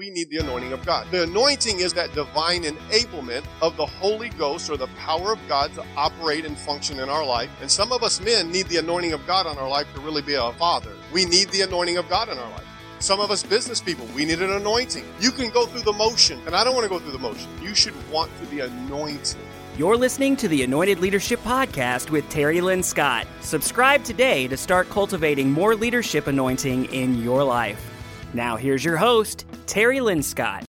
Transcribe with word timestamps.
we 0.00 0.08
need 0.08 0.30
the 0.30 0.38
anointing 0.38 0.72
of 0.72 0.82
God. 0.86 1.06
The 1.10 1.24
anointing 1.24 1.80
is 1.80 1.92
that 1.92 2.14
divine 2.14 2.62
enablement 2.62 3.44
of 3.60 3.76
the 3.76 3.84
Holy 3.84 4.30
Ghost 4.30 4.70
or 4.70 4.78
the 4.78 4.86
power 4.96 5.30
of 5.30 5.38
God 5.46 5.74
to 5.74 5.84
operate 5.94 6.46
and 6.46 6.56
function 6.56 7.00
in 7.00 7.10
our 7.10 7.22
life. 7.22 7.50
And 7.60 7.70
some 7.70 7.92
of 7.92 8.02
us 8.02 8.18
men 8.18 8.50
need 8.50 8.64
the 8.68 8.78
anointing 8.78 9.12
of 9.12 9.26
God 9.26 9.46
on 9.46 9.58
our 9.58 9.68
life 9.68 9.86
to 9.92 10.00
really 10.00 10.22
be 10.22 10.32
a 10.32 10.52
father. 10.52 10.92
We 11.12 11.26
need 11.26 11.50
the 11.50 11.60
anointing 11.60 11.98
of 11.98 12.08
God 12.08 12.30
in 12.30 12.38
our 12.38 12.50
life. 12.52 12.64
Some 13.00 13.20
of 13.20 13.30
us 13.30 13.42
business 13.42 13.82
people, 13.82 14.06
we 14.14 14.24
need 14.24 14.40
an 14.40 14.52
anointing. 14.52 15.04
You 15.20 15.32
can 15.32 15.50
go 15.50 15.66
through 15.66 15.82
the 15.82 15.92
motion, 15.92 16.40
and 16.46 16.56
I 16.56 16.64
don't 16.64 16.74
want 16.74 16.84
to 16.84 16.88
go 16.88 16.98
through 16.98 17.12
the 17.12 17.18
motion. 17.18 17.50
You 17.60 17.74
should 17.74 17.94
want 18.10 18.30
to 18.40 18.46
be 18.46 18.60
anointed. 18.60 19.36
You're 19.76 19.98
listening 19.98 20.34
to 20.36 20.48
the 20.48 20.62
Anointed 20.62 21.00
Leadership 21.00 21.40
Podcast 21.40 22.08
with 22.08 22.26
Terry 22.30 22.60
Linscott. 22.60 23.26
Subscribe 23.42 24.02
today 24.04 24.48
to 24.48 24.56
start 24.56 24.88
cultivating 24.88 25.52
more 25.52 25.74
leadership 25.74 26.26
anointing 26.26 26.86
in 26.86 27.22
your 27.22 27.44
life. 27.44 27.89
Now, 28.32 28.56
here's 28.56 28.84
your 28.84 28.96
host, 28.96 29.44
Terry 29.66 29.98
Linscott. 29.98 30.62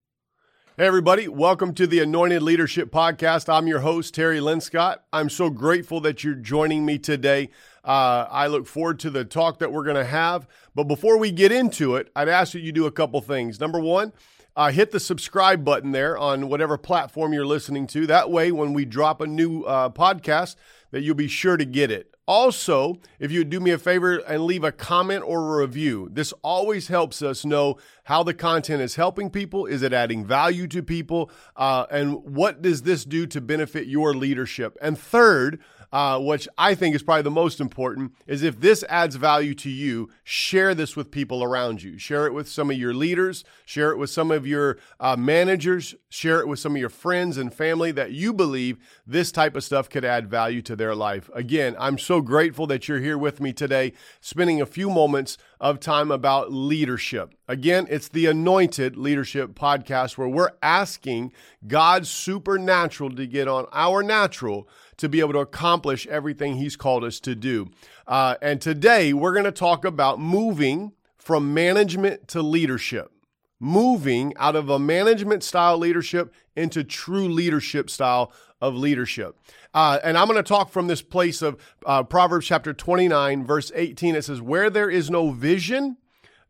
Hey, 0.76 0.86
everybody, 0.86 1.28
welcome 1.28 1.74
to 1.74 1.86
the 1.86 2.00
Anointed 2.00 2.42
Leadership 2.42 2.90
Podcast. 2.90 3.48
I'm 3.48 3.68
your 3.68 3.78
host, 3.80 4.14
Terry 4.14 4.40
Linscott. 4.40 4.96
I'm 5.12 5.28
so 5.28 5.48
grateful 5.48 6.00
that 6.00 6.24
you're 6.24 6.34
joining 6.34 6.84
me 6.84 6.98
today. 6.98 7.50
Uh, 7.84 8.26
I 8.28 8.48
look 8.48 8.66
forward 8.66 8.98
to 9.00 9.10
the 9.10 9.24
talk 9.24 9.60
that 9.60 9.70
we're 9.70 9.84
going 9.84 9.94
to 9.94 10.04
have. 10.04 10.48
But 10.74 10.84
before 10.84 11.18
we 11.18 11.30
get 11.30 11.52
into 11.52 11.94
it, 11.94 12.10
I'd 12.16 12.28
ask 12.28 12.52
that 12.54 12.62
you 12.62 12.72
do 12.72 12.86
a 12.86 12.90
couple 12.90 13.20
things. 13.20 13.60
Number 13.60 13.78
one, 13.78 14.12
uh, 14.56 14.72
hit 14.72 14.90
the 14.90 14.98
subscribe 14.98 15.64
button 15.64 15.92
there 15.92 16.18
on 16.18 16.48
whatever 16.48 16.76
platform 16.76 17.32
you're 17.32 17.46
listening 17.46 17.86
to. 17.88 18.08
That 18.08 18.28
way, 18.28 18.50
when 18.50 18.72
we 18.72 18.84
drop 18.84 19.20
a 19.20 19.26
new 19.28 19.62
uh, 19.62 19.88
podcast, 19.90 20.56
that 20.90 21.02
you'll 21.02 21.14
be 21.14 21.28
sure 21.28 21.56
to 21.56 21.64
get 21.64 21.92
it. 21.92 22.11
Also, 22.28 23.00
if 23.18 23.32
you 23.32 23.40
would 23.40 23.50
do 23.50 23.58
me 23.58 23.72
a 23.72 23.78
favor 23.78 24.18
and 24.18 24.44
leave 24.44 24.62
a 24.62 24.70
comment 24.70 25.24
or 25.26 25.60
a 25.60 25.66
review, 25.66 26.08
this 26.12 26.32
always 26.42 26.86
helps 26.86 27.20
us 27.20 27.44
know 27.44 27.76
how 28.04 28.22
the 28.22 28.32
content 28.32 28.80
is 28.80 28.94
helping 28.94 29.28
people. 29.28 29.66
Is 29.66 29.82
it 29.82 29.92
adding 29.92 30.24
value 30.24 30.68
to 30.68 30.82
people? 30.84 31.30
Uh, 31.56 31.86
and 31.90 32.22
what 32.22 32.62
does 32.62 32.82
this 32.82 33.04
do 33.04 33.26
to 33.26 33.40
benefit 33.40 33.88
your 33.88 34.14
leadership? 34.14 34.78
And 34.80 34.96
third, 34.96 35.60
uh, 35.92 36.18
which 36.18 36.48
I 36.56 36.74
think 36.74 36.94
is 36.94 37.02
probably 37.02 37.22
the 37.22 37.30
most 37.30 37.60
important, 37.60 38.14
is 38.26 38.42
if 38.42 38.60
this 38.60 38.82
adds 38.88 39.16
value 39.16 39.54
to 39.56 39.70
you, 39.70 40.08
share 40.24 40.74
this 40.74 40.96
with 40.96 41.10
people 41.10 41.44
around 41.44 41.82
you. 41.82 41.98
Share 41.98 42.26
it 42.26 42.32
with 42.32 42.48
some 42.48 42.70
of 42.70 42.78
your 42.78 42.94
leaders, 42.94 43.44
share 43.66 43.92
it 43.92 43.98
with 43.98 44.10
some 44.10 44.30
of 44.30 44.46
your 44.46 44.78
uh, 44.98 45.16
managers, 45.16 45.94
share 46.08 46.40
it 46.40 46.48
with 46.48 46.58
some 46.58 46.74
of 46.74 46.80
your 46.80 46.88
friends 46.88 47.36
and 47.36 47.52
family 47.52 47.92
that 47.92 48.12
you 48.12 48.32
believe 48.32 48.78
this 49.06 49.30
type 49.30 49.54
of 49.54 49.64
stuff 49.64 49.88
could 49.90 50.04
add 50.04 50.28
value 50.28 50.62
to 50.62 50.74
their 50.74 50.94
life. 50.94 51.28
Again, 51.34 51.76
I'm 51.78 51.98
so 51.98 52.20
grateful 52.20 52.66
that 52.68 52.88
you're 52.88 53.00
here 53.00 53.18
with 53.18 53.40
me 53.40 53.52
today, 53.52 53.92
spending 54.20 54.60
a 54.60 54.66
few 54.66 54.88
moments 54.88 55.36
of 55.62 55.78
time 55.78 56.10
about 56.10 56.52
leadership. 56.52 57.36
Again, 57.46 57.86
it's 57.88 58.08
the 58.08 58.26
Anointed 58.26 58.96
Leadership 58.96 59.54
Podcast 59.54 60.18
where 60.18 60.26
we're 60.26 60.50
asking 60.60 61.32
God's 61.68 62.10
supernatural 62.10 63.10
to 63.10 63.26
get 63.28 63.46
on 63.46 63.66
our 63.72 64.02
natural 64.02 64.68
to 64.96 65.08
be 65.08 65.20
able 65.20 65.34
to 65.34 65.38
accomplish 65.38 66.04
everything 66.08 66.56
He's 66.56 66.74
called 66.74 67.04
us 67.04 67.20
to 67.20 67.36
do. 67.36 67.70
Uh, 68.08 68.34
and 68.42 68.60
today 68.60 69.12
we're 69.12 69.32
going 69.32 69.44
to 69.44 69.52
talk 69.52 69.84
about 69.84 70.18
moving 70.18 70.92
from 71.16 71.54
management 71.54 72.26
to 72.28 72.42
leadership. 72.42 73.12
Moving 73.60 74.32
out 74.38 74.56
of 74.56 74.68
a 74.68 74.80
management 74.80 75.44
style 75.44 75.78
leadership 75.78 76.34
into 76.56 76.82
true 76.82 77.28
leadership 77.28 77.88
style 77.88 78.32
of 78.62 78.76
leadership. 78.76 79.36
Uh, 79.74 79.98
and 80.04 80.16
I'm 80.16 80.28
going 80.28 80.36
to 80.36 80.42
talk 80.42 80.70
from 80.70 80.86
this 80.86 81.02
place 81.02 81.42
of 81.42 81.60
uh, 81.84 82.04
Proverbs 82.04 82.46
chapter 82.46 82.72
29, 82.72 83.44
verse 83.44 83.72
18. 83.74 84.14
It 84.14 84.22
says, 84.22 84.40
Where 84.40 84.70
there 84.70 84.88
is 84.88 85.10
no 85.10 85.32
vision, 85.32 85.98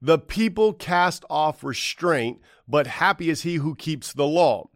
the 0.01 0.19
people 0.19 0.75
cast 0.75 1.25
off 1.31 1.65
restraint, 1.65 2.41
but 2.69 2.87
happy 2.87 3.31
is 3.31 3.43
he 3.43 3.57
who 3.57 3.75
keeps 3.75 4.13
the 4.13 4.27
law. 4.27 4.69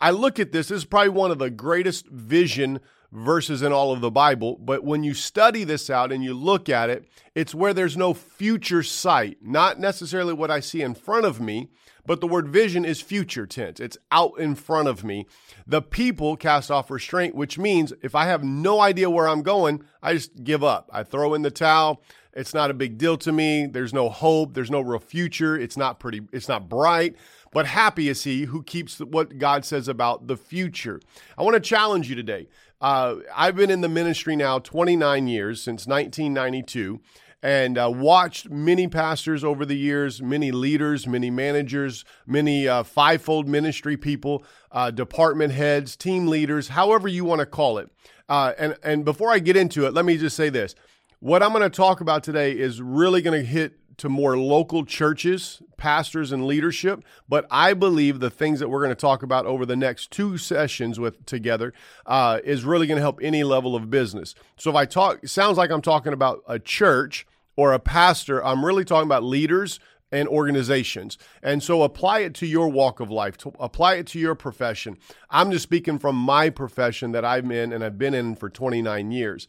I 0.00 0.12
look 0.12 0.38
at 0.38 0.52
this, 0.52 0.68
this 0.68 0.78
is 0.78 0.84
probably 0.84 1.08
one 1.08 1.32
of 1.32 1.38
the 1.38 1.50
greatest 1.50 2.06
vision 2.06 2.80
verses 3.10 3.62
in 3.62 3.72
all 3.72 3.92
of 3.92 4.00
the 4.00 4.10
Bible, 4.10 4.56
but 4.60 4.84
when 4.84 5.02
you 5.02 5.14
study 5.14 5.64
this 5.64 5.90
out 5.90 6.12
and 6.12 6.22
you 6.22 6.34
look 6.34 6.68
at 6.68 6.90
it, 6.90 7.08
it's 7.34 7.54
where 7.54 7.72
there's 7.72 7.96
no 7.96 8.14
future 8.14 8.82
sight, 8.82 9.38
not 9.40 9.80
necessarily 9.80 10.34
what 10.34 10.50
I 10.50 10.60
see 10.60 10.82
in 10.82 10.94
front 10.94 11.24
of 11.24 11.40
me, 11.40 11.70
but 12.06 12.20
the 12.20 12.26
word 12.26 12.48
vision 12.48 12.84
is 12.84 13.00
future 13.00 13.46
tense. 13.46 13.80
It's 13.80 13.98
out 14.10 14.38
in 14.38 14.54
front 14.54 14.88
of 14.88 15.04
me. 15.04 15.26
The 15.66 15.82
people 15.82 16.36
cast 16.36 16.70
off 16.70 16.90
restraint, 16.90 17.34
which 17.34 17.58
means 17.58 17.92
if 18.02 18.14
I 18.14 18.26
have 18.26 18.44
no 18.44 18.80
idea 18.80 19.10
where 19.10 19.28
I'm 19.28 19.42
going, 19.42 19.82
I 20.02 20.14
just 20.14 20.44
give 20.44 20.62
up. 20.62 20.88
I 20.92 21.02
throw 21.02 21.34
in 21.34 21.42
the 21.42 21.50
towel. 21.50 22.02
It's 22.32 22.52
not 22.52 22.70
a 22.70 22.74
big 22.74 22.98
deal 22.98 23.16
to 23.18 23.32
me. 23.32 23.66
There's 23.66 23.94
no 23.94 24.10
hope. 24.10 24.52
There's 24.54 24.70
no 24.70 24.82
real 24.82 25.00
future. 25.00 25.58
It's 25.58 25.76
not 25.76 25.98
pretty. 25.98 26.20
It's 26.32 26.48
not 26.48 26.68
bright. 26.68 27.16
But 27.50 27.66
happy 27.66 28.10
is 28.10 28.24
he 28.24 28.44
who 28.44 28.62
keeps 28.62 28.98
what 28.98 29.38
God 29.38 29.64
says 29.64 29.88
about 29.88 30.26
the 30.26 30.36
future. 30.36 31.00
I 31.38 31.42
want 31.42 31.54
to 31.54 31.60
challenge 31.60 32.10
you 32.10 32.14
today. 32.14 32.48
Uh, 32.80 33.16
I've 33.34 33.56
been 33.56 33.70
in 33.70 33.80
the 33.80 33.88
ministry 33.88 34.36
now 34.36 34.58
29 34.58 35.28
years, 35.28 35.62
since 35.62 35.86
1992, 35.86 37.00
and 37.42 37.78
uh, 37.78 37.90
watched 37.92 38.50
many 38.50 38.88
pastors 38.88 39.44
over 39.44 39.64
the 39.64 39.76
years, 39.76 40.22
many 40.22 40.50
leaders, 40.50 41.06
many 41.06 41.30
managers, 41.30 42.04
many 42.26 42.66
uh, 42.66 42.82
fivefold 42.82 43.46
ministry 43.46 43.96
people, 43.96 44.44
uh, 44.72 44.90
department 44.90 45.52
heads, 45.52 45.96
team 45.96 46.26
leaders, 46.26 46.68
however 46.68 47.08
you 47.08 47.24
want 47.24 47.40
to 47.40 47.46
call 47.46 47.78
it. 47.78 47.90
Uh, 48.28 48.52
and, 48.58 48.76
and 48.82 49.04
before 49.04 49.30
I 49.30 49.38
get 49.38 49.56
into 49.56 49.86
it, 49.86 49.94
let 49.94 50.04
me 50.04 50.16
just 50.16 50.36
say 50.36 50.48
this. 50.48 50.74
What 51.20 51.42
I'm 51.42 51.50
going 51.50 51.62
to 51.62 51.70
talk 51.70 52.00
about 52.00 52.24
today 52.24 52.52
is 52.52 52.80
really 52.80 53.22
going 53.22 53.38
to 53.40 53.46
hit 53.46 53.74
to 53.98 54.08
more 54.08 54.36
local 54.38 54.84
churches, 54.84 55.62
pastors, 55.76 56.32
and 56.32 56.46
leadership. 56.46 57.02
But 57.28 57.46
I 57.50 57.74
believe 57.74 58.20
the 58.20 58.30
things 58.30 58.60
that 58.60 58.68
we're 58.68 58.80
going 58.80 58.90
to 58.90 58.94
talk 58.94 59.22
about 59.22 59.46
over 59.46 59.64
the 59.64 59.76
next 59.76 60.10
two 60.10 60.38
sessions 60.38 61.00
with 61.00 61.24
together 61.26 61.72
uh, 62.04 62.40
is 62.44 62.64
really 62.64 62.86
going 62.86 62.96
to 62.96 63.02
help 63.02 63.18
any 63.22 63.44
level 63.44 63.74
of 63.74 63.90
business. 63.90 64.34
So 64.56 64.70
if 64.70 64.76
I 64.76 64.84
talk, 64.84 65.26
sounds 65.26 65.58
like 65.58 65.70
I'm 65.70 65.82
talking 65.82 66.12
about 66.12 66.42
a 66.46 66.58
church 66.58 67.26
or 67.56 67.72
a 67.72 67.78
pastor. 67.78 68.44
I'm 68.44 68.64
really 68.64 68.84
talking 68.84 69.08
about 69.08 69.24
leaders 69.24 69.80
and 70.12 70.28
organizations. 70.28 71.18
And 71.42 71.62
so 71.62 71.82
apply 71.82 72.20
it 72.20 72.34
to 72.34 72.46
your 72.46 72.68
walk 72.68 73.00
of 73.00 73.10
life, 73.10 73.36
apply 73.58 73.94
it 73.94 74.06
to 74.08 74.18
your 74.18 74.34
profession. 74.34 74.98
I'm 75.30 75.50
just 75.50 75.64
speaking 75.64 75.98
from 75.98 76.16
my 76.16 76.50
profession 76.50 77.12
that 77.12 77.24
I'm 77.24 77.50
in 77.50 77.72
and 77.72 77.82
I've 77.82 77.98
been 77.98 78.14
in 78.14 78.36
for 78.36 78.48
29 78.48 79.10
years. 79.10 79.48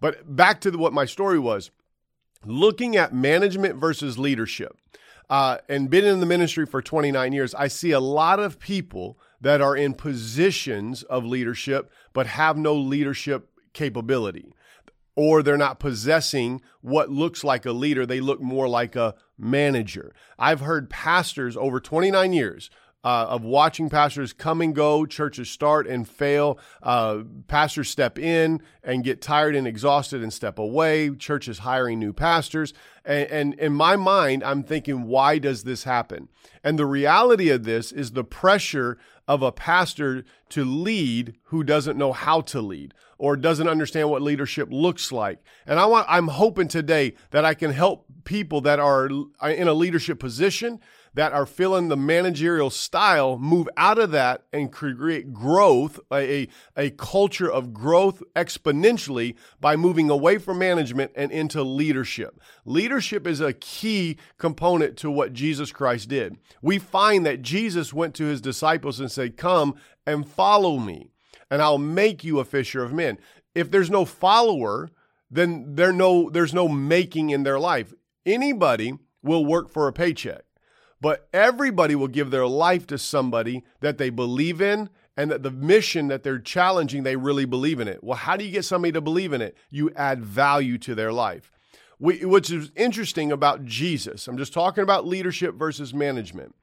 But 0.00 0.36
back 0.36 0.60
to 0.62 0.70
the, 0.70 0.78
what 0.78 0.92
my 0.92 1.06
story 1.06 1.38
was 1.38 1.70
looking 2.46 2.96
at 2.96 3.14
management 3.14 3.76
versus 3.76 4.18
leadership, 4.18 4.76
uh, 5.30 5.58
and 5.68 5.90
been 5.90 6.04
in 6.04 6.20
the 6.20 6.26
ministry 6.26 6.66
for 6.66 6.82
29 6.82 7.32
years, 7.32 7.54
I 7.54 7.68
see 7.68 7.92
a 7.92 8.00
lot 8.00 8.40
of 8.40 8.58
people 8.58 9.18
that 9.40 9.60
are 9.60 9.76
in 9.76 9.94
positions 9.94 11.02
of 11.04 11.24
leadership 11.24 11.90
but 12.12 12.26
have 12.26 12.56
no 12.56 12.74
leadership 12.74 13.48
capability. 13.72 14.52
Or 15.16 15.42
they're 15.42 15.56
not 15.56 15.78
possessing 15.78 16.60
what 16.80 17.08
looks 17.08 17.44
like 17.44 17.64
a 17.64 17.72
leader. 17.72 18.04
They 18.04 18.20
look 18.20 18.40
more 18.40 18.68
like 18.68 18.96
a 18.96 19.14
manager. 19.38 20.12
I've 20.38 20.60
heard 20.60 20.90
pastors 20.90 21.56
over 21.56 21.78
29 21.78 22.32
years 22.32 22.68
uh, 23.04 23.26
of 23.28 23.44
watching 23.44 23.90
pastors 23.90 24.32
come 24.32 24.62
and 24.62 24.74
go, 24.74 25.04
churches 25.04 25.50
start 25.50 25.86
and 25.86 26.08
fail, 26.08 26.58
uh, 26.82 27.18
pastors 27.46 27.90
step 27.90 28.18
in 28.18 28.62
and 28.82 29.04
get 29.04 29.20
tired 29.20 29.54
and 29.54 29.66
exhausted 29.66 30.22
and 30.22 30.32
step 30.32 30.58
away, 30.58 31.10
churches 31.10 31.60
hiring 31.60 31.98
new 31.98 32.14
pastors. 32.14 32.72
And, 33.04 33.28
and 33.30 33.54
in 33.54 33.74
my 33.74 33.96
mind, 33.96 34.42
I'm 34.42 34.62
thinking, 34.62 35.04
why 35.04 35.38
does 35.38 35.64
this 35.64 35.84
happen? 35.84 36.28
And 36.64 36.78
the 36.78 36.86
reality 36.86 37.50
of 37.50 37.64
this 37.64 37.92
is 37.92 38.12
the 38.12 38.24
pressure 38.24 38.96
of 39.28 39.42
a 39.42 39.52
pastor 39.52 40.24
to 40.50 40.64
lead 40.64 41.36
who 41.44 41.62
doesn't 41.62 41.98
know 41.98 42.12
how 42.12 42.40
to 42.40 42.60
lead 42.60 42.94
or 43.18 43.36
doesn't 43.36 43.68
understand 43.68 44.10
what 44.10 44.22
leadership 44.22 44.68
looks 44.70 45.12
like. 45.12 45.38
And 45.66 45.78
I 45.78 45.86
want 45.86 46.06
I'm 46.08 46.28
hoping 46.28 46.68
today 46.68 47.14
that 47.30 47.44
I 47.44 47.54
can 47.54 47.70
help 47.70 48.06
people 48.24 48.60
that 48.62 48.78
are 48.78 49.06
in 49.06 49.68
a 49.68 49.74
leadership 49.74 50.18
position 50.18 50.80
that 51.14 51.32
are 51.32 51.46
feeling 51.46 51.88
the 51.88 51.96
managerial 51.96 52.70
style 52.70 53.38
move 53.38 53.68
out 53.76 53.98
of 53.98 54.10
that 54.10 54.42
and 54.52 54.72
create 54.72 55.32
growth, 55.32 55.98
a, 56.12 56.48
a 56.76 56.90
culture 56.90 57.50
of 57.50 57.72
growth 57.72 58.22
exponentially 58.34 59.34
by 59.60 59.76
moving 59.76 60.10
away 60.10 60.38
from 60.38 60.58
management 60.58 61.12
and 61.14 61.30
into 61.30 61.62
leadership. 61.62 62.40
Leadership 62.64 63.26
is 63.26 63.40
a 63.40 63.52
key 63.52 64.18
component 64.38 64.96
to 64.98 65.10
what 65.10 65.32
Jesus 65.32 65.70
Christ 65.70 66.08
did. 66.08 66.36
We 66.60 66.78
find 66.78 67.24
that 67.24 67.42
Jesus 67.42 67.92
went 67.92 68.14
to 68.16 68.24
his 68.24 68.40
disciples 68.40 68.98
and 68.98 69.10
said, 69.10 69.36
Come 69.36 69.76
and 70.06 70.28
follow 70.28 70.78
me, 70.78 71.10
and 71.50 71.62
I'll 71.62 71.78
make 71.78 72.24
you 72.24 72.40
a 72.40 72.44
fisher 72.44 72.82
of 72.82 72.92
men. 72.92 73.18
If 73.54 73.70
there's 73.70 73.90
no 73.90 74.04
follower, 74.04 74.90
then 75.30 75.76
there 75.76 75.92
no, 75.92 76.28
there's 76.28 76.52
no 76.54 76.68
making 76.68 77.30
in 77.30 77.44
their 77.44 77.60
life. 77.60 77.94
Anybody 78.26 78.94
will 79.22 79.44
work 79.44 79.70
for 79.70 79.86
a 79.86 79.92
paycheck. 79.92 80.43
But 81.04 81.28
everybody 81.34 81.94
will 81.94 82.08
give 82.08 82.30
their 82.30 82.46
life 82.46 82.86
to 82.86 82.96
somebody 82.96 83.62
that 83.80 83.98
they 83.98 84.08
believe 84.08 84.62
in 84.62 84.88
and 85.18 85.30
that 85.30 85.42
the 85.42 85.50
mission 85.50 86.08
that 86.08 86.22
they're 86.22 86.38
challenging, 86.38 87.02
they 87.02 87.14
really 87.14 87.44
believe 87.44 87.78
in 87.78 87.88
it. 87.88 88.02
Well, 88.02 88.16
how 88.16 88.38
do 88.38 88.44
you 88.46 88.50
get 88.50 88.64
somebody 88.64 88.92
to 88.92 89.02
believe 89.02 89.34
in 89.34 89.42
it? 89.42 89.54
You 89.68 89.90
add 89.96 90.24
value 90.24 90.78
to 90.78 90.94
their 90.94 91.12
life. 91.12 91.52
We, 91.98 92.24
which 92.24 92.50
is 92.50 92.72
interesting 92.74 93.30
about 93.30 93.66
Jesus. 93.66 94.26
I'm 94.26 94.38
just 94.38 94.54
talking 94.54 94.82
about 94.82 95.06
leadership 95.06 95.56
versus 95.56 95.92
management. 95.92 96.54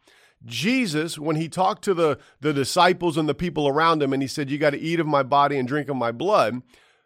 Jesus, 0.44 1.20
when 1.20 1.36
he 1.36 1.48
talked 1.48 1.84
to 1.84 1.94
the, 1.94 2.18
the 2.40 2.52
disciples 2.52 3.18
and 3.18 3.30
the 3.30 3.36
people 3.36 3.68
around 3.68 4.02
him, 4.02 4.12
and 4.12 4.24
he 4.24 4.28
said, 4.28 4.50
You 4.50 4.58
got 4.58 4.72
to 4.72 4.80
eat 4.80 5.00
of 5.00 5.06
my 5.06 5.22
body 5.22 5.60
and 5.60 5.68
drink 5.68 5.88
of 5.88 5.98
my 5.98 6.12
blood, 6.12 6.64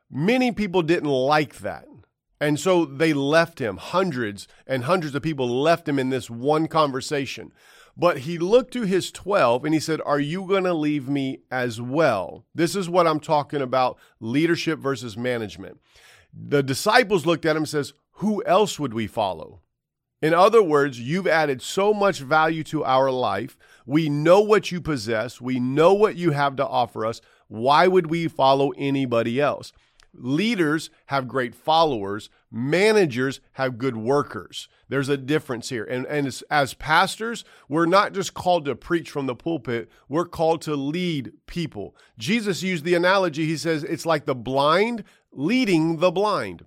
many 0.10 0.54
people 0.54 0.84
didn't 0.84 1.10
like 1.10 1.58
that. 1.58 1.86
And 2.40 2.60
so 2.60 2.86
they 2.86 3.14
left 3.14 3.60
him. 3.60 3.78
Hundreds 3.78 4.48
and 4.68 4.84
hundreds 4.84 5.16
of 5.16 5.24
people 5.24 5.48
left 5.48 5.88
him 5.88 5.98
in 5.98 6.10
this 6.10 6.30
one 6.30 6.68
conversation. 6.68 7.54
But 7.98 8.20
he 8.20 8.38
looked 8.38 8.74
to 8.74 8.82
his 8.82 9.10
12 9.12 9.64
and 9.64 9.74
he 9.74 9.80
said, 9.80 10.02
Are 10.06 10.20
you 10.20 10.46
going 10.46 10.66
to 10.66 10.74
leave 10.74 11.08
me 11.08 11.40
as 11.50 11.80
well? 11.80 12.46
This 12.54 12.76
is 12.76 12.90
what 12.90 13.08
I'm 13.08 13.22
talking 13.22 13.62
about 13.62 13.98
leadership 14.20 14.80
versus 14.80 15.16
management. 15.16 15.80
The 16.34 16.62
disciples 16.62 17.26
looked 17.26 17.46
at 17.46 17.56
him 17.56 17.64
and 17.64 17.70
says, 17.70 17.94
Who 18.14 18.44
else 18.44 18.80
would 18.80 18.94
we 18.94 19.08
follow? 19.08 19.62
In 20.22 20.34
other 20.34 20.62
words, 20.64 21.00
you've 21.00 21.28
added 21.28 21.62
so 21.62 21.94
much 21.94 22.20
value 22.20 22.64
to 22.66 22.84
our 22.84 23.12
life. 23.12 23.58
We 23.86 24.10
know 24.10 24.42
what 24.42 24.72
you 24.72 24.82
possess. 24.82 25.40
We 25.40 25.60
know 25.60 25.94
what 25.94 26.16
you 26.16 26.32
have 26.32 26.56
to 26.58 26.68
offer 26.68 27.06
us. 27.06 27.22
Why 27.48 27.88
would 27.88 28.08
we 28.08 28.28
follow 28.28 28.72
anybody 28.72 29.40
else? 29.40 29.72
Leaders 30.17 30.89
have 31.07 31.27
great 31.27 31.53
followers, 31.53 32.29
managers 32.51 33.41
have 33.53 33.77
good 33.77 33.97
workers. 33.97 34.67
There's 34.88 35.09
a 35.09 35.17
difference 35.17 35.69
here. 35.69 35.83
And, 35.83 36.06
and 36.06 36.27
as, 36.27 36.44
as, 36.50 36.73
pastors, 36.73 37.44
we're 37.67 37.85
not 37.85 38.13
just 38.13 38.33
called 38.33 38.65
to 38.65 38.75
preach 38.75 39.09
from 39.09 39.25
the 39.25 39.35
pulpit, 39.35 39.89
we're 40.07 40.25
called 40.25 40.62
to 40.63 40.75
lead 40.75 41.33
people. 41.47 41.95
Jesus 42.17 42.63
used 42.63 42.85
the 42.85 42.95
analogy, 42.95 43.45
he 43.45 43.57
says, 43.57 43.83
it's 43.83 44.06
like 44.06 44.25
the 44.25 44.35
blind 44.35 45.03
leading 45.31 45.97
the 45.97 46.12
blind. 46.12 46.65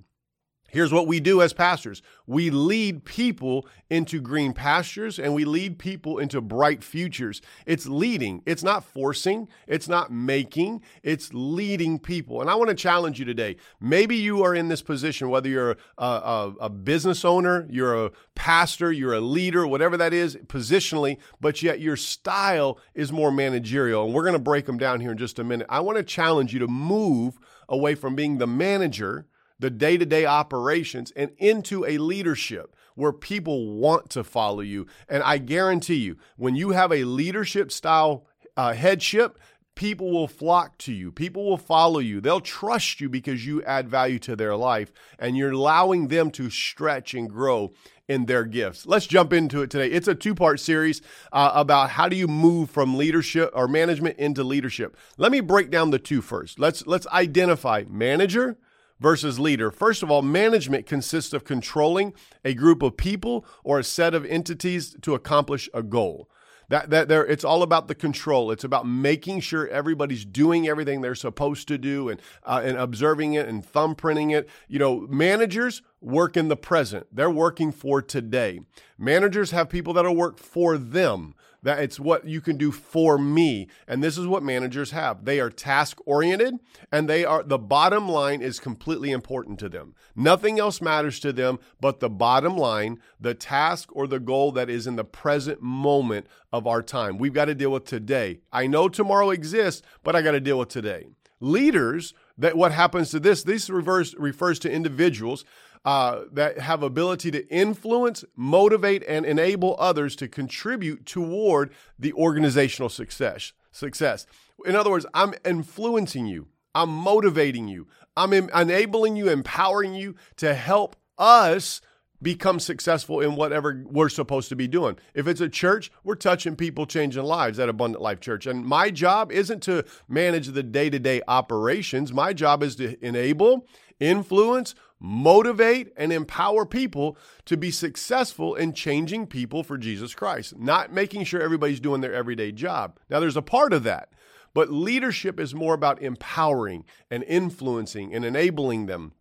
Here's 0.70 0.93
what 0.93 1.06
we 1.06 1.19
do 1.19 1.41
as 1.41 1.55
pastors 1.55 2.03
we 2.26 2.50
lead 2.50 3.06
people 3.06 3.67
into 3.88 4.20
green 4.20 4.53
pastures 4.53 5.19
and 5.19 5.35
we 5.35 5.47
lead 5.47 5.79
people 5.79 6.19
into 6.19 6.43
bright 6.43 6.85
futures. 6.85 7.41
It's 7.65 7.87
leading, 7.87 8.43
it's 8.44 8.62
not 8.62 8.85
forcing, 8.85 9.49
it's 9.67 9.88
not 9.88 10.12
making, 10.12 10.82
it's 11.03 11.32
leading 11.32 11.99
people. 11.99 12.43
And 12.43 12.50
I 12.50 12.55
want 12.55 12.69
to 12.69 12.75
challenge 12.75 13.19
you 13.19 13.25
today. 13.25 13.56
Maybe 13.81 14.17
you 14.17 14.43
are 14.43 14.55
in 14.55 14.69
this 14.69 14.82
position, 14.82 15.31
whether 15.31 15.49
you're 15.49 15.76
a, 15.97 16.05
a, 16.05 16.55
a 16.61 16.69
business 16.69 17.25
owner, 17.25 17.67
you're 17.70 18.06
a 18.06 18.11
pastor, 18.35 18.93
you're 18.93 19.15
a 19.15 19.20
leader, 19.20 19.67
whatever 19.67 19.97
that 19.97 20.12
is, 20.12 20.37
positionally, 20.37 21.17
but 21.41 21.62
yet 21.62 21.81
your 21.81 21.97
style 21.97 22.79
is 22.94 23.11
more 23.11 23.32
managerial. 23.32 24.05
And 24.05 24.12
we're 24.12 24.23
going 24.23 24.35
to 24.35 24.38
break 24.38 24.67
them 24.67 24.76
down 24.76 25.00
here 25.00 25.12
in 25.12 25.19
just 25.19 25.38
a 25.38 25.44
minute. 25.44 25.67
I 25.70 25.81
want 25.81 25.97
to 25.97 26.05
challenge 26.05 26.53
you 26.53 26.59
to 26.59 26.69
move 26.69 27.38
away 27.70 27.94
from 27.94 28.15
being 28.15 28.37
the 28.37 28.47
manager 28.47 29.26
the 29.58 29.70
day 29.70 29.96
to 29.96 30.06
day 30.06 30.25
operations 30.25 31.12
and 31.16 31.31
into 31.38 31.84
a 31.84 31.99
leadership 31.99 32.75
where 32.94 33.12
people 33.12 33.76
want 33.76 34.10
to 34.10 34.25
follow 34.25 34.60
you. 34.60 34.87
And 35.08 35.22
I 35.22 35.38
guarantee 35.38 35.96
you, 35.96 36.16
when 36.37 36.56
you 36.56 36.70
have 36.70 36.93
a 36.93 37.05
leadership 37.05 37.70
style 37.70 38.26
uh, 38.56 38.72
headship, 38.72 39.38
people 39.78 40.10
will 40.10 40.26
flock 40.26 40.76
to 40.78 40.93
you. 40.93 41.12
People 41.12 41.49
will 41.49 41.56
follow 41.56 42.00
you. 42.00 42.20
They'll 42.20 42.40
trust 42.40 43.00
you 43.00 43.08
because 43.08 43.46
you 43.46 43.62
add 43.62 43.88
value 43.88 44.19
to 44.20 44.34
their 44.34 44.56
life 44.56 44.93
and 45.20 45.37
you're 45.37 45.52
allowing 45.52 46.08
them 46.08 46.32
to 46.32 46.50
stretch 46.50 47.14
and 47.14 47.31
grow 47.31 47.70
in 48.08 48.26
their 48.26 48.44
gifts. 48.44 48.87
Let's 48.87 49.06
jump 49.06 49.32
into 49.32 49.62
it 49.62 49.70
today. 49.70 49.88
It's 49.88 50.08
a 50.08 50.16
two 50.16 50.34
part 50.34 50.58
series 50.58 51.00
uh, 51.31 51.52
about 51.55 51.90
how 51.90 52.08
do 52.08 52.16
you 52.16 52.26
move 52.26 52.70
from 52.70 52.96
leadership 52.96 53.52
or 53.55 53.69
management 53.69 54.19
into 54.19 54.43
leadership. 54.43 54.96
Let 55.16 55.31
me 55.31 55.38
break 55.38 55.70
down 55.70 55.90
the 55.90 56.00
two 56.00 56.22
first. 56.22 56.58
Let's 56.58 56.84
let's 56.88 57.06
identify 57.06 57.84
manager 57.88 58.58
versus 59.00 59.38
leader. 59.38 59.70
First 59.70 60.02
of 60.02 60.10
all, 60.10 60.22
management 60.22 60.86
consists 60.86 61.32
of 61.32 61.44
controlling 61.44 62.14
a 62.44 62.54
group 62.54 62.82
of 62.82 62.96
people 62.96 63.44
or 63.64 63.78
a 63.78 63.84
set 63.84 64.14
of 64.14 64.24
entities 64.26 64.96
to 65.02 65.14
accomplish 65.14 65.68
a 65.72 65.82
goal. 65.82 66.28
That, 66.70 66.90
that 66.90 67.08
there, 67.08 67.24
it's 67.24 67.44
all 67.44 67.62
about 67.62 67.88
the 67.88 67.94
control. 67.94 68.50
It's 68.50 68.64
about 68.64 68.86
making 68.86 69.40
sure 69.40 69.66
everybody's 69.68 70.26
doing 70.26 70.68
everything 70.68 71.00
they're 71.00 71.14
supposed 71.14 71.66
to 71.68 71.78
do 71.78 72.10
and 72.10 72.20
uh, 72.44 72.60
and 72.62 72.76
observing 72.76 73.34
it 73.34 73.48
and 73.48 73.64
thumbprinting 73.64 74.36
it. 74.36 74.50
You 74.68 74.78
know, 74.78 75.06
managers 75.08 75.80
work 76.00 76.36
in 76.36 76.48
the 76.48 76.56
present. 76.56 77.06
They're 77.12 77.30
working 77.30 77.72
for 77.72 78.00
today. 78.00 78.60
Managers 78.98 79.50
have 79.50 79.68
people 79.68 79.92
that'll 79.92 80.16
work 80.16 80.38
for 80.38 80.78
them. 80.78 81.34
That 81.60 81.80
it's 81.80 81.98
what 81.98 82.24
you 82.24 82.40
can 82.40 82.56
do 82.56 82.70
for 82.70 83.18
me. 83.18 83.66
And 83.88 84.02
this 84.02 84.16
is 84.16 84.28
what 84.28 84.44
managers 84.44 84.92
have. 84.92 85.24
They 85.24 85.40
are 85.40 85.50
task 85.50 85.98
oriented 86.06 86.54
and 86.92 87.08
they 87.08 87.24
are 87.24 87.42
the 87.42 87.58
bottom 87.58 88.08
line 88.08 88.42
is 88.42 88.60
completely 88.60 89.10
important 89.10 89.58
to 89.58 89.68
them. 89.68 89.96
Nothing 90.14 90.60
else 90.60 90.80
matters 90.80 91.18
to 91.20 91.32
them 91.32 91.58
but 91.80 91.98
the 91.98 92.08
bottom 92.08 92.56
line, 92.56 93.00
the 93.20 93.34
task 93.34 93.88
or 93.92 94.06
the 94.06 94.20
goal 94.20 94.52
that 94.52 94.70
is 94.70 94.86
in 94.86 94.94
the 94.94 95.04
present 95.04 95.60
moment 95.60 96.28
of 96.52 96.68
our 96.68 96.80
time. 96.80 97.18
We've 97.18 97.34
got 97.34 97.46
to 97.46 97.56
deal 97.56 97.72
with 97.72 97.84
today. 97.84 98.38
I 98.52 98.68
know 98.68 98.88
tomorrow 98.88 99.30
exists, 99.30 99.82
but 100.04 100.14
I 100.14 100.22
got 100.22 100.32
to 100.32 100.40
deal 100.40 100.60
with 100.60 100.68
today. 100.68 101.06
Leaders 101.40 102.14
that 102.38 102.56
what 102.56 102.72
happens 102.72 103.10
to 103.10 103.20
this 103.20 103.42
this 103.42 103.68
reverse 103.68 104.14
refers 104.14 104.58
to 104.60 104.70
individuals 104.70 105.44
uh, 105.84 106.22
that 106.32 106.58
have 106.58 106.82
ability 106.82 107.30
to 107.30 107.46
influence, 107.48 108.25
motivate, 108.36 109.04
and 109.08 109.25
enable 109.25 109.76
others 109.78 110.16
to 110.16 110.28
contribute 110.28 111.06
toward 111.06 111.72
the 111.98 112.12
organizational 112.12 112.88
success. 112.88 113.52
Success. 113.70 114.26
In 114.64 114.75
other 114.75 114.90
words, 114.90 115.06
I'm 115.14 115.34
influencing 115.44 116.26
you. 116.26 116.48
I'm 116.75 116.90
motivating 116.90 117.69
you. 117.69 117.86
I'm 118.16 118.32
enabling 118.32 119.16
you, 119.16 119.28
empowering 119.28 119.94
you 119.94 120.16
to 120.36 120.54
help 120.54 120.96
us 121.19 121.81
become 122.20 122.58
successful 122.58 123.20
in 123.20 123.36
whatever 123.36 123.84
we're 123.86 124.08
supposed 124.08 124.48
to 124.48 124.56
be 124.56 124.66
doing. 124.66 124.98
If 125.14 125.28
it's 125.28 125.40
a 125.40 125.48
church, 125.48 125.90
we're 126.02 126.16
touching 126.16 126.56
people, 126.56 126.86
changing 126.86 127.22
lives 127.22 127.58
at 127.58 127.69
Abundant 127.69 128.02
Life 128.02 128.20
Church. 128.20 128.46
And 128.46 128.66
my 128.66 128.90
job 128.90 129.31
isn't 129.31 129.62
to 129.64 129.84
manage 130.08 130.48
the 130.48 130.62
day 130.62 130.90
to 130.90 130.98
day 130.98 131.22
operations, 131.28 132.12
my 132.12 132.32
job 132.32 132.62
is 132.62 132.76
to 132.76 133.02
enable, 133.04 133.66
influence, 134.00 134.74
motivate, 135.00 135.92
and 135.96 136.12
empower 136.12 136.66
people 136.66 137.16
to 137.44 137.56
be 137.56 137.70
successful 137.70 138.54
in 138.54 138.72
changing 138.72 139.26
people 139.26 139.62
for 139.62 139.78
Jesus 139.78 140.14
Christ, 140.14 140.58
not 140.58 140.92
making 140.92 141.24
sure 141.24 141.40
everybody's 141.40 141.80
doing 141.80 142.00
their 142.00 142.14
everyday 142.14 142.52
job. 142.52 142.98
Now, 143.08 143.20
there's 143.20 143.36
a 143.36 143.42
part 143.42 143.72
of 143.72 143.84
that, 143.84 144.12
but 144.54 144.70
leadership 144.72 145.38
is 145.38 145.54
more 145.54 145.74
about 145.74 146.02
empowering 146.02 146.84
and 147.10 147.22
influencing 147.24 148.14
and 148.14 148.24
enabling 148.24 148.86
them 148.86 149.12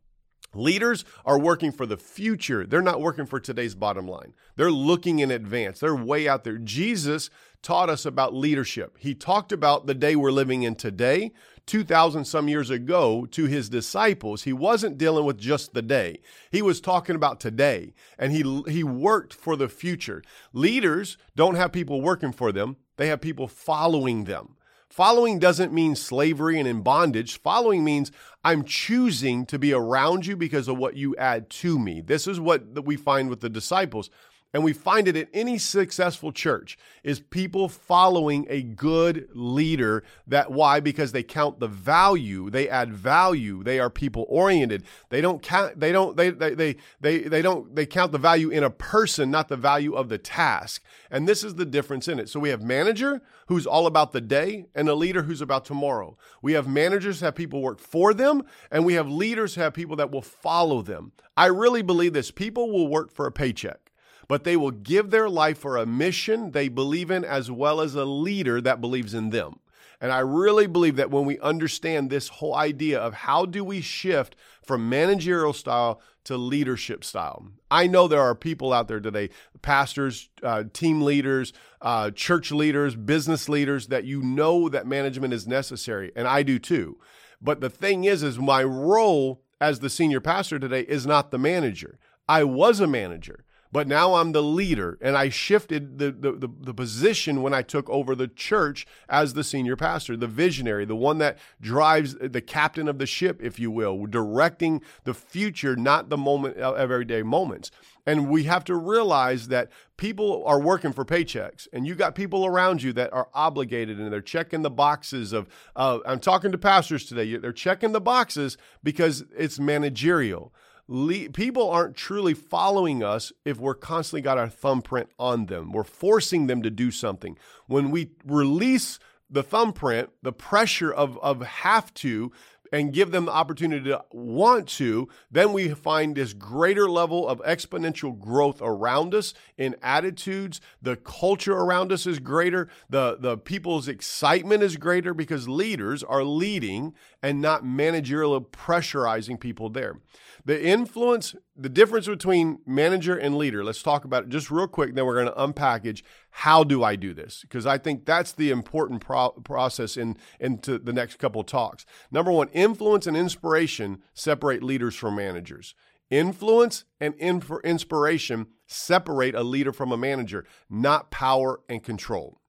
Leaders 0.54 1.06
are 1.26 1.40
working 1.40 1.72
for 1.72 1.86
the 1.86 1.98
future. 1.98 2.66
They're 2.66 2.82
not 2.82 3.02
working 3.02 3.26
for 3.26 3.40
today's 3.40 3.76
bottom 3.76 4.08
line. 4.08 4.34
They're 4.56 4.72
looking 4.72 5.20
in 5.20 5.30
advance. 5.30 5.80
They're 5.80 5.96
way 5.96 6.28
out 6.28 6.44
there. 6.44 6.58
Jesus 6.58 7.30
taught 7.62 7.90
us 7.90 8.06
about 8.06 8.34
leadership. 8.34 8.98
He 9.00 9.14
talked 9.14 9.52
about 9.52 9.88
the 9.88 9.94
day 9.94 10.16
we're 10.16 10.32
living 10.32 10.64
in 10.64 10.76
today, 10.76 11.32
2,000 11.68 12.26
some 12.26 12.48
years 12.48 12.70
ago, 12.70 13.28
to 13.32 13.46
his 13.46 13.70
disciples. 13.70 14.44
He 14.44 14.54
wasn't 14.54 14.98
dealing 14.98 15.26
with 15.26 15.38
just 15.38 15.74
the 15.74 15.82
day, 15.82 16.20
he 16.52 16.62
was 16.62 16.82
talking 16.82 17.16
about 17.16 17.40
today, 17.40 17.94
and 18.18 18.32
he, 18.32 18.64
he 18.68 18.84
worked 18.84 19.34
for 19.34 19.56
the 19.56 19.70
future. 19.70 20.24
Leaders 20.54 21.18
don't 21.36 21.56
have 21.56 21.72
people 21.72 22.02
working 22.02 22.32
for 22.32 22.52
them, 22.52 22.78
they 22.96 23.08
have 23.08 23.22
people 23.22 23.48
following 23.48 24.24
them. 24.24 24.56
Following 24.90 25.38
doesn't 25.38 25.74
mean 25.74 25.96
slavery 25.96 26.58
and 26.58 26.68
in 26.68 26.82
bondage. 26.82 27.40
Following 27.40 27.84
means 27.84 28.12
I'm 28.44 28.64
choosing 28.64 29.46
to 29.48 29.60
be 29.60 29.74
around 29.74 30.26
you 30.26 30.36
because 30.36 30.68
of 30.68 30.78
what 30.78 30.96
you 30.96 31.16
add 31.18 31.50
to 31.52 31.78
me. 31.78 32.02
This 32.02 32.26
is 32.26 32.40
what 32.40 32.86
we 32.86 32.96
find 32.96 33.30
with 33.30 33.42
the 33.42 33.50
disciples 33.50 34.10
and 34.54 34.64
we 34.64 34.74
find 34.74 35.08
it 35.08 35.18
in 35.18 35.28
any 35.34 35.58
successful 35.58 36.32
church 36.32 36.78
is 37.04 37.20
people 37.20 37.68
following 37.68 38.46
a 38.50 38.62
good 38.62 39.28
leader 39.34 40.04
that 40.26 40.52
why? 40.52 40.80
Because 40.80 41.12
they 41.12 41.24
count 41.24 41.60
the 41.60 41.68
value 41.68 42.50
they 42.50 42.70
add 42.70 42.94
value 42.94 43.64
they 43.64 43.80
are 43.80 43.90
people 43.90 44.26
oriented. 44.30 44.84
They 45.10 45.22
don't 45.22 45.42
count 45.42 45.80
they 45.80 45.92
don't 45.92 46.16
they, 46.16 46.30
they 46.30 46.54
they 46.54 46.76
they 47.02 47.20
they 47.20 47.42
don't 47.42 47.76
they 47.76 47.86
count 47.86 48.12
the 48.12 48.18
value 48.18 48.50
in 48.50 48.64
a 48.64 48.70
person 48.70 49.32
not 49.32 49.50
the 49.50 49.58
value 49.58 49.94
of 49.94 50.10
the 50.10 50.18
task. 50.18 50.82
And 51.12 51.28
this 51.28 51.44
is 51.44 51.56
the 51.56 51.66
difference 51.66 52.08
in 52.08 52.20
it. 52.20 52.30
So 52.30 52.40
we 52.40 52.50
have 52.50 52.62
manager 52.62 53.22
who's 53.48 53.68
all 53.68 53.86
about 53.86 54.12
the 54.12 54.22
day 54.22 54.68
and 54.76 54.88
a 54.88 54.96
leader 54.96 55.24
who's 55.24 55.42
about 55.42 55.66
tomorrow. 55.66 56.18
We 56.42 56.54
have 56.54 56.68
managers 56.68 57.20
have 57.22 57.36
people 57.36 57.62
work 57.62 57.80
for 57.80 58.14
them 58.14 58.44
and 58.72 58.86
we 58.86 58.94
have 58.94 59.10
leaders 59.10 59.56
have 59.56 59.74
people 59.74 59.98
that 59.98 60.12
will 60.12 60.22
follow 60.22 60.82
them. 60.82 61.12
I 61.36 61.48
really 61.48 61.82
believe 61.82 62.14
this. 62.14 62.32
People 62.32 62.72
will 62.72 62.88
work 62.88 63.12
for 63.12 63.28
a 63.28 63.32
paycheck 63.32 63.87
but 64.28 64.44
they 64.44 64.58
will 64.58 64.72
give 64.72 65.10
their 65.10 65.30
life 65.30 65.58
for 65.58 65.78
a 65.78 65.86
mission 65.86 66.52
they 66.52 66.68
believe 66.68 67.10
in 67.12 67.24
as 67.24 67.50
well 67.50 67.82
as 67.82 67.96
a 67.96 68.06
leader 68.06 68.60
that 68.62 68.82
believes 68.82 69.14
in 69.14 69.30
them. 69.30 69.60
And 70.00 70.12
I 70.12 70.20
really 70.20 70.68
believe 70.68 70.96
that 70.98 71.10
when 71.10 71.26
we 71.26 71.40
understand 71.40 72.10
this 72.10 72.28
whole 72.28 72.56
idea 72.56 73.00
of 73.00 73.14
how 73.14 73.46
do 73.46 73.64
we 73.64 73.82
shift 73.82 74.36
from 74.64 74.90
managerial 74.90 75.54
style 75.54 76.02
to 76.26 76.38
leadership 76.38 77.04
style, 77.04 77.48
I 77.72 77.88
know 77.88 78.08
there 78.08 78.22
are 78.22 78.36
people 78.36 78.74
out 78.74 78.88
there 78.88 79.00
today, 79.00 79.30
pastors, 79.64 80.30
uh, 80.44 80.66
team 80.72 81.02
leaders, 81.02 81.52
uh, 81.82 82.12
church 82.12 82.52
leaders, 82.52 82.96
business 82.96 83.50
leaders, 83.50 83.88
that 83.88 84.04
you 84.04 84.22
know 84.22 84.70
that 84.70 84.86
management 84.86 85.34
is 85.34 85.48
necessary, 85.48 86.12
and 86.16 86.28
I 86.28 86.44
do 86.44 86.60
too. 86.60 87.00
But 87.42 87.62
the 87.62 87.70
thing 87.70 88.04
is, 88.04 88.22
is 88.22 88.38
my 88.38 88.64
role 88.64 89.42
as 89.60 89.80
the 89.80 89.90
senior 89.90 90.20
pastor 90.20 90.60
today 90.60 90.82
is 90.82 91.08
not 91.08 91.32
the 91.32 91.40
manager. 91.40 91.98
I 92.30 92.44
was 92.44 92.80
a 92.80 92.88
manager. 92.88 93.46
But 93.72 93.88
now 93.88 94.16
I'm 94.16 94.32
the 94.32 94.44
leader. 94.44 94.98
And 95.02 95.18
I 95.18 95.30
shifted 95.30 95.98
the, 96.00 96.12
the, 96.12 96.32
the, 96.32 96.50
the, 96.62 96.74
position 96.74 97.42
when 97.42 97.54
I 97.54 97.62
took 97.62 97.90
over 97.90 98.16
the 98.16 98.28
church 98.28 98.86
as 99.10 99.34
the 99.34 99.44
senior 99.44 99.76
pastor, 99.76 100.16
the 100.16 100.28
visionary, 100.28 100.86
the 100.86 100.96
one 100.96 101.18
that 101.18 101.38
drives 101.60 102.16
the 102.16 102.42
captain 102.42 102.88
of 102.88 103.00
the 103.00 103.06
ship, 103.06 103.42
if 103.42 103.60
you 103.60 103.72
will, 103.72 104.06
directing 104.06 104.82
the 105.04 105.14
future, 105.14 105.76
not 105.76 106.10
the 106.10 106.18
moment 106.18 106.58
of 106.58 106.78
everyday 106.78 107.24
moments. 107.24 107.72
And 108.06 108.30
we 108.30 108.44
have 108.44 108.64
to 108.66 108.76
realize 108.76 109.50
that 109.50 109.70
people 109.98 110.44
are 110.46 110.62
working 110.62 110.94
for 110.94 111.04
paychecks, 111.04 111.68
and 111.74 111.86
you 111.86 111.94
got 111.94 112.16
people 112.16 112.46
around 112.46 112.82
you 112.82 112.94
that 112.94 113.12
are 113.12 113.28
obligated 113.34 114.00
and 114.00 114.14
they're 114.14 114.22
checking 114.22 114.62
the 114.62 114.70
boxes 114.70 115.34
of. 115.34 115.48
Uh, 115.76 116.00
I'm 116.06 116.20
talking 116.20 116.54
to 116.54 116.58
pastors 116.58 117.06
today. 117.06 117.36
They're 117.36 117.52
checking 117.52 117.92
the 117.92 118.00
boxes 118.00 118.58
because 118.82 119.26
it's 119.36 119.60
managerial 119.60 120.54
le- 120.88 121.30
people 121.30 121.70
aren't 121.70 121.96
truly 121.96 122.34
following 122.34 123.04
us 123.04 123.32
if 123.46 123.60
we're 123.60 123.76
constantly 123.76 124.22
got 124.22 124.38
our 124.38 124.50
thumbprint 124.50 125.10
on 125.20 125.46
them. 125.48 125.72
We're 125.72 125.84
forcing 125.84 126.48
them 126.48 126.62
to 126.64 126.70
do 126.70 126.92
something. 126.92 127.38
When 127.68 127.92
we 127.92 128.12
release 128.26 129.00
the 129.30 129.44
thumbprint, 129.44 130.10
the 130.22 130.32
pressure 130.32 130.92
of, 130.92 131.18
of 131.20 131.42
have 131.42 131.94
to, 131.96 132.32
and 132.72 132.94
give 132.94 133.12
them 133.12 133.26
the 133.26 133.32
opportunity 133.32 133.90
to 133.90 134.04
want 134.12 134.68
to, 134.68 135.08
then 135.32 135.54
we 135.54 135.70
find 135.70 136.16
this 136.16 136.34
greater 136.34 136.90
level 136.90 137.28
of 137.28 137.42
exponential 137.44 138.18
growth 138.18 138.62
around 138.62 139.14
us 139.16 139.34
in 139.58 139.76
attitudes. 139.82 140.60
The 140.82 140.96
culture 140.96 141.54
around 141.54 141.92
us 141.92 142.06
is 142.06 142.20
greater. 142.20 142.68
The, 142.90 143.18
the 143.20 143.38
people's 143.38 143.88
excitement 143.88 144.64
is 144.64 144.78
greater 144.78 145.14
because 145.14 145.48
leaders 145.48 146.04
are 146.04 146.24
leading 146.24 146.94
and 147.24 147.42
not 147.42 147.66
managerial 147.66 148.40
pressurizing 148.42 149.40
people 149.40 149.70
there. 149.70 150.00
The 150.48 150.66
influence, 150.66 151.36
the 151.58 151.68
difference 151.68 152.08
between 152.08 152.60
manager 152.66 153.18
and 153.18 153.38
leader, 153.38 153.66
let's 153.66 153.84
talk 153.84 154.06
about 154.06 154.24
it 154.24 154.30
just 154.30 154.50
real 154.50 154.66
quick. 154.66 154.96
Then 154.96 155.06
we're 155.06 155.22
going 155.22 155.28
to 155.28 155.34
unpackage 155.34 156.04
how 156.30 156.64
do 156.64 156.86
I 156.86 156.96
do 156.96 157.14
this? 157.14 157.42
Because 157.42 157.66
I 157.66 157.78
think 157.78 158.06
that's 158.06 158.32
the 158.32 158.50
important 158.50 159.02
pro- 159.02 159.32
process 159.32 159.98
in 159.98 160.16
into 160.40 160.80
the 160.80 160.94
next 160.94 161.20
couple 161.20 161.44
talks. 161.44 161.86
Number 162.12 162.32
one, 162.32 162.48
influence 162.54 163.08
and 163.08 163.18
inspiration 163.18 164.02
separate 164.14 164.64
leaders 164.64 164.96
from 164.96 165.18
managers. 165.18 165.76
Influence 166.10 166.86
and 167.02 167.14
inf- 167.16 167.52
inspiration 167.66 168.48
separate 168.68 169.36
a 169.36 169.44
leader 169.44 169.74
from 169.74 169.92
a 169.92 169.98
manager, 169.98 170.46
not 170.70 171.12
power 171.12 171.60
and 171.68 171.84
control. 171.84 172.40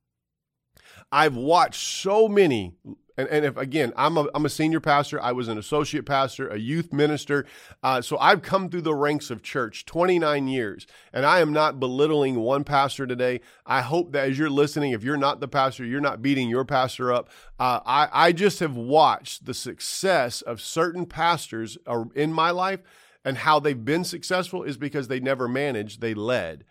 I've 1.11 1.37
watched 1.37 1.83
so 1.83 2.28
many 2.28 2.75
and, 3.19 3.28
and 3.28 3.45
if 3.45 3.57
again, 3.57 3.93
I'm 3.97 4.17
a, 4.17 4.28
I'm 4.33 4.47
a 4.47 4.49
senior 4.49 4.81
pastor, 4.81 5.21
I 5.21 5.33
was 5.33 5.49
an 5.49 5.59
associate 5.59 6.07
pastor, 6.07 6.49
a 6.49 6.57
youth 6.57 6.93
minister. 6.93 7.45
Uh, 7.83 8.00
so 8.00 8.17
I've 8.19 8.40
come 8.40 8.71
through 8.71 8.83
the 8.83 8.95
ranks 8.95 9.31
of 9.31 9.43
church 9.43 9.85
29 9.85 10.47
years, 10.47 10.87
and 11.12 11.26
I 11.26 11.40
am 11.40 11.52
not 11.52 11.81
belittling 11.81 12.37
one 12.37 12.62
pastor 12.62 13.07
today. 13.07 13.40
I 13.67 13.83
hope 13.83 14.12
that 14.12 14.31
as 14.31 14.38
you're 14.38 14.49
listening, 14.49 14.93
if 14.93 15.02
you're 15.02 15.17
not 15.17 15.40
the 15.40 15.49
pastor, 15.49 15.85
you're 15.85 16.00
not 16.00 16.23
beating 16.23 16.49
your 16.49 16.64
pastor 16.64 17.12
up. 17.12 17.28
Uh, 17.59 17.81
I, 17.85 18.09
I 18.12 18.33
just 18.33 18.61
have 18.61 18.76
watched 18.76 19.45
the 19.45 19.55
success 19.55 20.40
of 20.40 20.61
certain 20.61 21.05
pastors 21.05 21.76
in 22.14 22.33
my 22.33 22.52
life 22.52 22.81
and 23.25 23.38
how 23.38 23.59
they've 23.59 23.85
been 23.85 24.05
successful 24.05 24.62
is 24.62 24.76
because 24.76 25.09
they 25.09 25.19
never 25.19 25.49
managed, 25.49 26.00
they 26.00 26.14
led. 26.14 26.64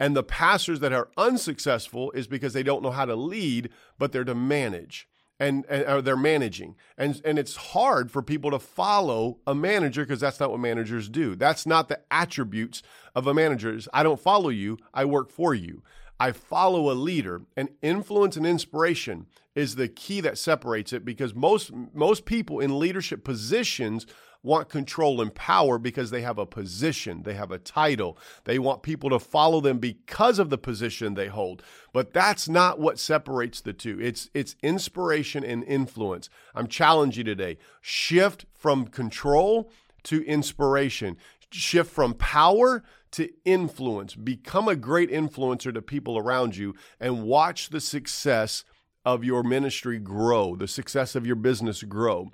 And 0.00 0.16
the 0.16 0.22
pastors 0.22 0.80
that 0.80 0.94
are 0.94 1.10
unsuccessful 1.18 2.10
is 2.12 2.26
because 2.26 2.54
they 2.54 2.62
don't 2.62 2.82
know 2.82 2.90
how 2.90 3.04
to 3.04 3.14
lead, 3.14 3.68
but 3.98 4.10
they're 4.10 4.24
to 4.24 4.34
manage 4.34 5.06
and, 5.38 5.64
and 5.66 6.04
they're 6.04 6.16
managing. 6.16 6.74
And, 6.96 7.20
and 7.24 7.38
it's 7.38 7.56
hard 7.56 8.10
for 8.10 8.22
people 8.22 8.50
to 8.50 8.58
follow 8.58 9.38
a 9.46 9.54
manager 9.54 10.02
because 10.02 10.20
that's 10.20 10.40
not 10.40 10.50
what 10.50 10.60
managers 10.60 11.08
do. 11.08 11.36
That's 11.36 11.66
not 11.66 11.88
the 11.88 12.00
attributes 12.10 12.82
of 13.14 13.26
a 13.26 13.34
manager. 13.34 13.74
It's, 13.74 13.88
I 13.92 14.02
don't 14.02 14.20
follow 14.20 14.48
you, 14.48 14.78
I 14.92 15.04
work 15.04 15.30
for 15.30 15.54
you. 15.54 15.82
I 16.20 16.32
follow 16.32 16.90
a 16.90 16.92
leader, 16.92 17.42
and 17.56 17.70
influence 17.80 18.36
and 18.36 18.46
inspiration 18.46 19.24
is 19.54 19.76
the 19.76 19.88
key 19.88 20.20
that 20.20 20.36
separates 20.36 20.92
it 20.92 21.02
because 21.02 21.34
most 21.34 21.72
most 21.94 22.26
people 22.26 22.60
in 22.60 22.78
leadership 22.78 23.24
positions 23.24 24.04
want 24.42 24.68
control 24.68 25.20
and 25.20 25.34
power 25.34 25.78
because 25.78 26.10
they 26.10 26.22
have 26.22 26.38
a 26.38 26.46
position, 26.46 27.22
they 27.22 27.34
have 27.34 27.50
a 27.50 27.58
title. 27.58 28.16
They 28.44 28.58
want 28.58 28.82
people 28.82 29.10
to 29.10 29.18
follow 29.18 29.60
them 29.60 29.78
because 29.78 30.38
of 30.38 30.50
the 30.50 30.58
position 30.58 31.14
they 31.14 31.28
hold. 31.28 31.62
But 31.92 32.12
that's 32.12 32.48
not 32.48 32.80
what 32.80 32.98
separates 32.98 33.60
the 33.60 33.72
two. 33.72 34.00
It's 34.00 34.30
it's 34.32 34.56
inspiration 34.62 35.44
and 35.44 35.62
influence. 35.64 36.30
I'm 36.54 36.66
challenging 36.66 37.26
you 37.26 37.34
today. 37.34 37.58
Shift 37.80 38.46
from 38.54 38.86
control 38.86 39.70
to 40.04 40.24
inspiration. 40.24 41.16
Shift 41.50 41.90
from 41.90 42.14
power 42.14 42.82
to 43.12 43.28
influence. 43.44 44.14
Become 44.14 44.68
a 44.68 44.76
great 44.76 45.10
influencer 45.10 45.74
to 45.74 45.82
people 45.82 46.16
around 46.16 46.56
you 46.56 46.74
and 47.00 47.24
watch 47.24 47.70
the 47.70 47.80
success 47.80 48.64
of 49.04 49.24
your 49.24 49.42
ministry 49.42 49.98
grow, 49.98 50.54
the 50.54 50.68
success 50.68 51.14
of 51.14 51.26
your 51.26 51.36
business 51.36 51.82
grow. 51.82 52.30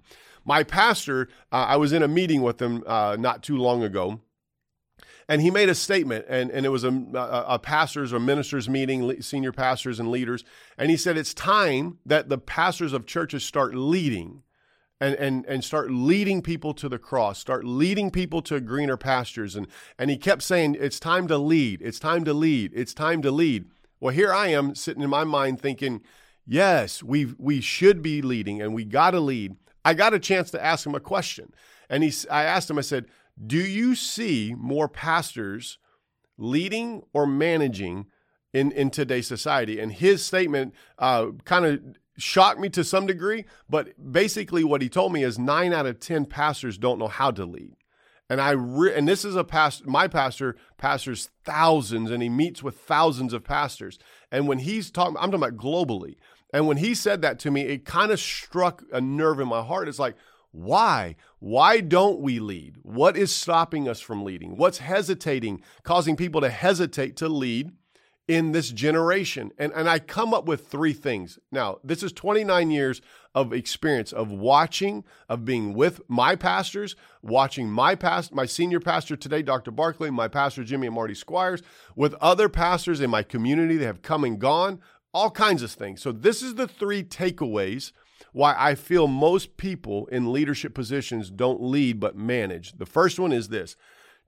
My 0.47 0.63
pastor, 0.63 1.29
uh, 1.51 1.67
I 1.69 1.77
was 1.77 1.93
in 1.93 2.05
a 2.05 2.09
meeting 2.09 2.41
with 2.41 2.63
him 2.63 2.85
uh, 2.87 3.17
not 3.19 3.43
too 3.43 3.57
long 3.57 3.83
ago, 3.83 4.21
and 5.29 5.43
he 5.43 5.51
made 5.51 5.69
a 5.69 5.75
statement, 5.75 6.25
and, 6.29 6.53
and 6.53 6.65
it 6.65 6.69
was 6.69 6.85
a, 6.85 6.91
a, 6.91 7.45
a 7.49 7.59
pastors 7.59 8.13
or 8.13 8.21
ministers 8.21 8.69
meeting, 8.69 9.21
senior 9.21 9.51
pastors 9.51 9.99
and 9.99 10.09
leaders, 10.09 10.45
and 10.79 10.89
he 10.89 10.97
said 10.97 11.19
it's 11.19 11.35
time 11.35 11.99
that 12.07 12.29
the 12.29 12.39
pastors 12.39 12.93
of 12.93 13.07
churches 13.07 13.45
start 13.45 13.75
leading. 13.75 14.43
And, 14.99 15.15
and, 15.17 15.45
and 15.45 15.63
start 15.63 15.91
leading 15.91 16.41
people 16.41 16.73
to 16.73 16.89
the 16.89 16.99
cross, 16.99 17.39
start 17.39 17.67
leading 17.67 18.11
people 18.11 18.41
to 18.41 18.59
greener 18.63 18.97
pastures. 18.97 19.55
And, 19.55 19.67
and 19.99 20.09
he 20.09 20.17
kept 20.17 20.43
saying, 20.43 20.79
It's 20.81 20.99
time 20.99 21.29
to 21.29 21.37
lead, 21.37 21.83
it's 21.83 21.99
time 21.99 22.25
to 22.25 22.33
lead, 22.33 22.73
it's 22.75 22.95
time 22.95 23.21
to 23.21 23.31
lead. 23.31 23.67
Well, 24.01 24.15
here 24.15 24.33
I 24.33 24.47
am 24.47 24.75
sitting 24.75 25.03
in 25.03 25.11
my 25.11 25.25
mind 25.25 25.61
thinking, 25.61 26.01
Yes, 26.47 27.03
we 27.03 27.35
we 27.37 27.61
should 27.61 28.01
be 28.01 28.23
leading 28.23 28.63
and 28.63 28.73
we 28.73 28.87
got 28.87 29.11
to 29.11 29.21
lead. 29.21 29.57
I 29.87 29.95
got 29.95 30.15
a 30.15 30.19
chance 30.19 30.51
to 30.51 30.63
ask 30.63 30.85
him 30.85 30.97
a 30.97 31.01
question. 31.01 31.53
And 31.89 32.03
he, 32.03 32.13
I 32.29 32.43
asked 32.43 32.69
him, 32.69 32.77
I 32.77 32.83
said, 32.83 33.07
Do 33.45 33.59
you 33.59 33.95
see 33.95 34.53
more 34.59 34.89
pastors 34.89 35.79
leading 36.37 37.05
or 37.13 37.25
managing 37.25 38.07
in, 38.53 38.73
in 38.73 38.91
today's 38.91 39.29
society? 39.29 39.79
And 39.79 39.93
his 39.93 40.25
statement 40.25 40.75
uh, 40.99 41.27
kind 41.45 41.65
of 41.65 41.81
shocked 42.19 42.59
me 42.59 42.69
to 42.71 42.83
some 42.83 43.07
degree, 43.07 43.45
but 43.71 44.13
basically 44.13 44.65
what 44.65 44.83
he 44.83 44.89
told 44.89 45.13
me 45.13 45.23
is 45.23 45.39
nine 45.39 45.73
out 45.73 45.87
of 45.87 46.01
10 46.01 46.27
pastors 46.27 46.79
don't 46.79 46.99
know 46.99 47.07
how 47.07 47.31
to 47.31 47.45
lead. 47.45 47.77
And 48.29 48.41
I 48.41 48.51
re- 48.51 48.93
and 48.93 49.07
this 49.07 49.25
is 49.25 49.37
a 49.37 49.45
pastor. 49.45 49.89
My 49.89 50.09
pastor 50.09 50.57
pastors 50.79 51.31
thousands, 51.45 52.11
and 52.11 52.21
he 52.21 52.29
meets 52.29 52.61
with 52.61 52.77
thousands 52.77 53.33
of 53.33 53.45
pastors. 53.45 54.01
And 54.33 54.49
when 54.49 54.59
he's 54.59 54.91
talking, 54.91 55.17
I'm 55.17 55.31
talking 55.31 55.47
about 55.47 55.57
globally. 55.57 56.17
And 56.57 56.67
when 56.67 56.79
he 56.79 56.95
said 56.95 57.21
that 57.21 57.39
to 57.41 57.51
me, 57.51 57.61
it 57.61 57.85
kind 57.85 58.11
of 58.11 58.19
struck 58.19 58.83
a 58.91 58.99
nerve 58.99 59.41
in 59.41 59.47
my 59.47 59.63
heart. 59.63 59.89
It's 59.89 59.99
like, 59.99 60.17
why? 60.53 61.17
Why 61.39 61.81
don't 61.81 62.21
we 62.21 62.39
lead? 62.39 62.79
What 62.83 63.15
is 63.15 63.31
stopping 63.31 63.87
us 63.87 64.01
from 64.01 64.25
leading? 64.25 64.57
What's 64.57 64.79
hesitating, 64.79 65.61
causing 65.83 66.17
people 66.17 66.41
to 66.41 66.49
hesitate 66.49 67.15
to 67.17 67.29
lead 67.29 67.73
in 68.27 68.53
this 68.53 68.71
generation? 68.71 69.53
And, 69.59 69.71
and 69.75 69.87
I 69.87 69.99
come 69.99 70.33
up 70.33 70.47
with 70.47 70.69
three 70.69 70.95
things. 70.95 71.39
Now, 71.53 71.77
this 71.85 72.03
is 72.03 72.11
29 72.15 72.71
years 72.71 73.03
of 73.35 73.53
experience 73.53 74.15
of 74.15 74.33
watching, 74.33 75.05
of 75.29 75.45
being 75.45 75.75
with 75.75 76.01
my 76.09 76.37
pastors, 76.37 76.97
watching 77.21 77.69
my 77.69 77.95
past, 77.95 78.33
my 78.33 78.47
senior 78.47 78.81
pastor 78.81 79.15
today, 79.15 79.43
Dr. 79.43 79.71
Barkley, 79.71 80.11
my 80.11 80.27
pastor 80.27 80.65
Jimmy 80.65 80.87
and 80.87 80.97
Marty 80.97 81.15
Squires, 81.15 81.63
with 81.95 82.15
other 82.15 82.49
pastors 82.49 83.03
in 83.03 83.11
my 83.11 83.23
community 83.23 83.77
that 83.77 83.85
have 83.85 84.01
come 84.01 84.25
and 84.25 84.39
gone, 84.39 84.81
all 85.17 85.31
kinds 85.31 85.63
of 85.63 85.71
things. 85.71 86.03
So, 86.03 86.13
this 86.13 86.43
is 86.43 86.57
the 86.57 86.69
three 86.69 87.03
takeaways 87.03 87.93
why 88.33 88.55
I 88.59 88.75
feel 88.75 89.07
most 89.07 89.57
people 89.57 90.07
in 90.09 90.31
leadership 90.31 90.75
positions 90.75 91.31
don't 91.31 91.63
lead 91.63 91.99
but 91.99 92.17
manage. 92.17 92.73
The 92.77 92.85
first 92.85 93.19
one 93.19 93.33
is 93.33 93.49
this 93.49 93.77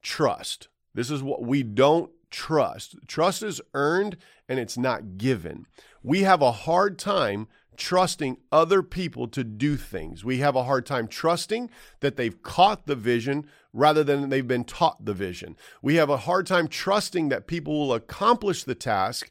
trust. 0.00 0.68
This 0.94 1.10
is 1.10 1.22
what 1.22 1.42
we 1.42 1.62
don't 1.62 2.10
trust. 2.30 2.96
Trust 3.06 3.42
is 3.42 3.60
earned 3.74 4.16
and 4.48 4.58
it's 4.58 4.78
not 4.78 5.18
given. 5.18 5.66
We 6.02 6.22
have 6.22 6.40
a 6.40 6.52
hard 6.52 6.98
time 6.98 7.48
trusting 7.76 8.38
other 8.50 8.82
people 8.82 9.28
to 9.28 9.44
do 9.44 9.76
things. 9.76 10.24
We 10.24 10.38
have 10.38 10.56
a 10.56 10.64
hard 10.64 10.86
time 10.86 11.06
trusting 11.06 11.68
that 12.00 12.16
they've 12.16 12.42
caught 12.42 12.86
the 12.86 12.96
vision 12.96 13.46
rather 13.74 14.02
than 14.02 14.30
they've 14.30 14.48
been 14.48 14.64
taught 14.64 15.04
the 15.04 15.14
vision. 15.14 15.54
We 15.82 15.96
have 15.96 16.08
a 16.08 16.16
hard 16.16 16.46
time 16.46 16.66
trusting 16.66 17.28
that 17.28 17.46
people 17.46 17.78
will 17.78 17.94
accomplish 17.94 18.64
the 18.64 18.74
task 18.74 19.30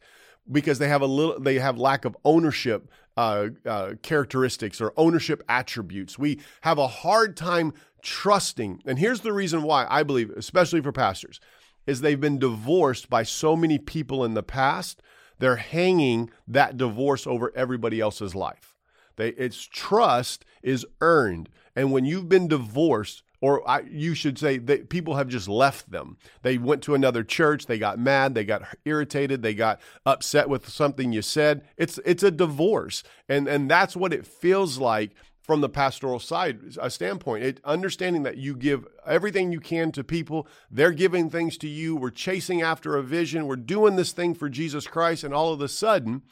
because 0.51 0.79
they 0.79 0.87
have 0.87 1.01
a 1.01 1.07
little 1.07 1.39
they 1.39 1.59
have 1.59 1.77
lack 1.77 2.05
of 2.05 2.15
ownership 2.23 2.89
uh, 3.15 3.49
uh, 3.65 3.93
characteristics 4.01 4.79
or 4.79 4.93
ownership 4.95 5.43
attributes. 5.49 6.19
We 6.19 6.39
have 6.61 6.77
a 6.77 6.87
hard 6.87 7.35
time 7.35 7.73
trusting, 8.01 8.83
and 8.85 8.99
here's 8.99 9.21
the 9.21 9.33
reason 9.33 9.63
why 9.63 9.87
I 9.89 10.03
believe, 10.03 10.29
especially 10.31 10.81
for 10.81 10.91
pastors, 10.91 11.39
is 11.85 12.01
they've 12.01 12.19
been 12.19 12.39
divorced 12.39 13.09
by 13.09 13.23
so 13.23 13.55
many 13.55 13.79
people 13.79 14.23
in 14.23 14.33
the 14.33 14.43
past. 14.43 15.01
They're 15.39 15.55
hanging 15.57 16.29
that 16.47 16.77
divorce 16.77 17.27
over 17.27 17.51
everybody 17.55 17.99
else's 17.99 18.35
life. 18.35 18.75
They, 19.15 19.29
its 19.29 19.63
trust 19.63 20.45
is 20.61 20.85
earned, 21.01 21.49
and 21.75 21.91
when 21.91 22.05
you've 22.05 22.29
been 22.29 22.47
divorced 22.47 23.23
or 23.41 23.67
I, 23.69 23.81
you 23.81 24.13
should 24.13 24.39
say 24.39 24.57
that 24.57 24.89
people 24.89 25.15
have 25.15 25.27
just 25.27 25.47
left 25.47 25.91
them. 25.91 26.17
They 26.41 26.57
went 26.57 26.81
to 26.83 26.95
another 26.95 27.23
church, 27.23 27.65
they 27.65 27.77
got 27.77 27.99
mad, 27.99 28.33
they 28.33 28.43
got 28.43 28.63
irritated, 28.85 29.41
they 29.41 29.53
got 29.53 29.79
upset 30.05 30.49
with 30.49 30.67
something 30.69 31.11
you 31.11 31.21
said. 31.21 31.67
It's 31.77 31.99
it's 32.05 32.23
a 32.23 32.31
divorce, 32.31 33.03
and 33.29 33.47
and 33.47 33.69
that's 33.69 33.95
what 33.95 34.13
it 34.13 34.25
feels 34.25 34.77
like 34.79 35.11
from 35.47 35.61
the 35.61 35.69
pastoral 35.69 36.19
side 36.19 36.59
a 36.81 36.89
standpoint. 36.89 37.43
It, 37.43 37.61
understanding 37.63 38.23
that 38.23 38.37
you 38.37 38.53
give 38.53 38.85
everything 39.05 39.51
you 39.53 39.61
can 39.61 39.93
to 39.93 40.03
people. 40.03 40.45
They're 40.69 40.91
giving 40.91 41.29
things 41.29 41.57
to 41.59 41.69
you. 41.69 41.95
We're 41.95 42.09
chasing 42.09 42.61
after 42.61 42.97
a 42.97 43.03
vision. 43.03 43.47
We're 43.47 43.55
doing 43.55 43.95
this 43.95 44.11
thing 44.11 44.35
for 44.35 44.49
jesus 44.49 44.87
christ. 44.87 45.23
And 45.23 45.33
all 45.33 45.53
of 45.53 45.61
a 45.61 45.69
sudden 45.69 46.23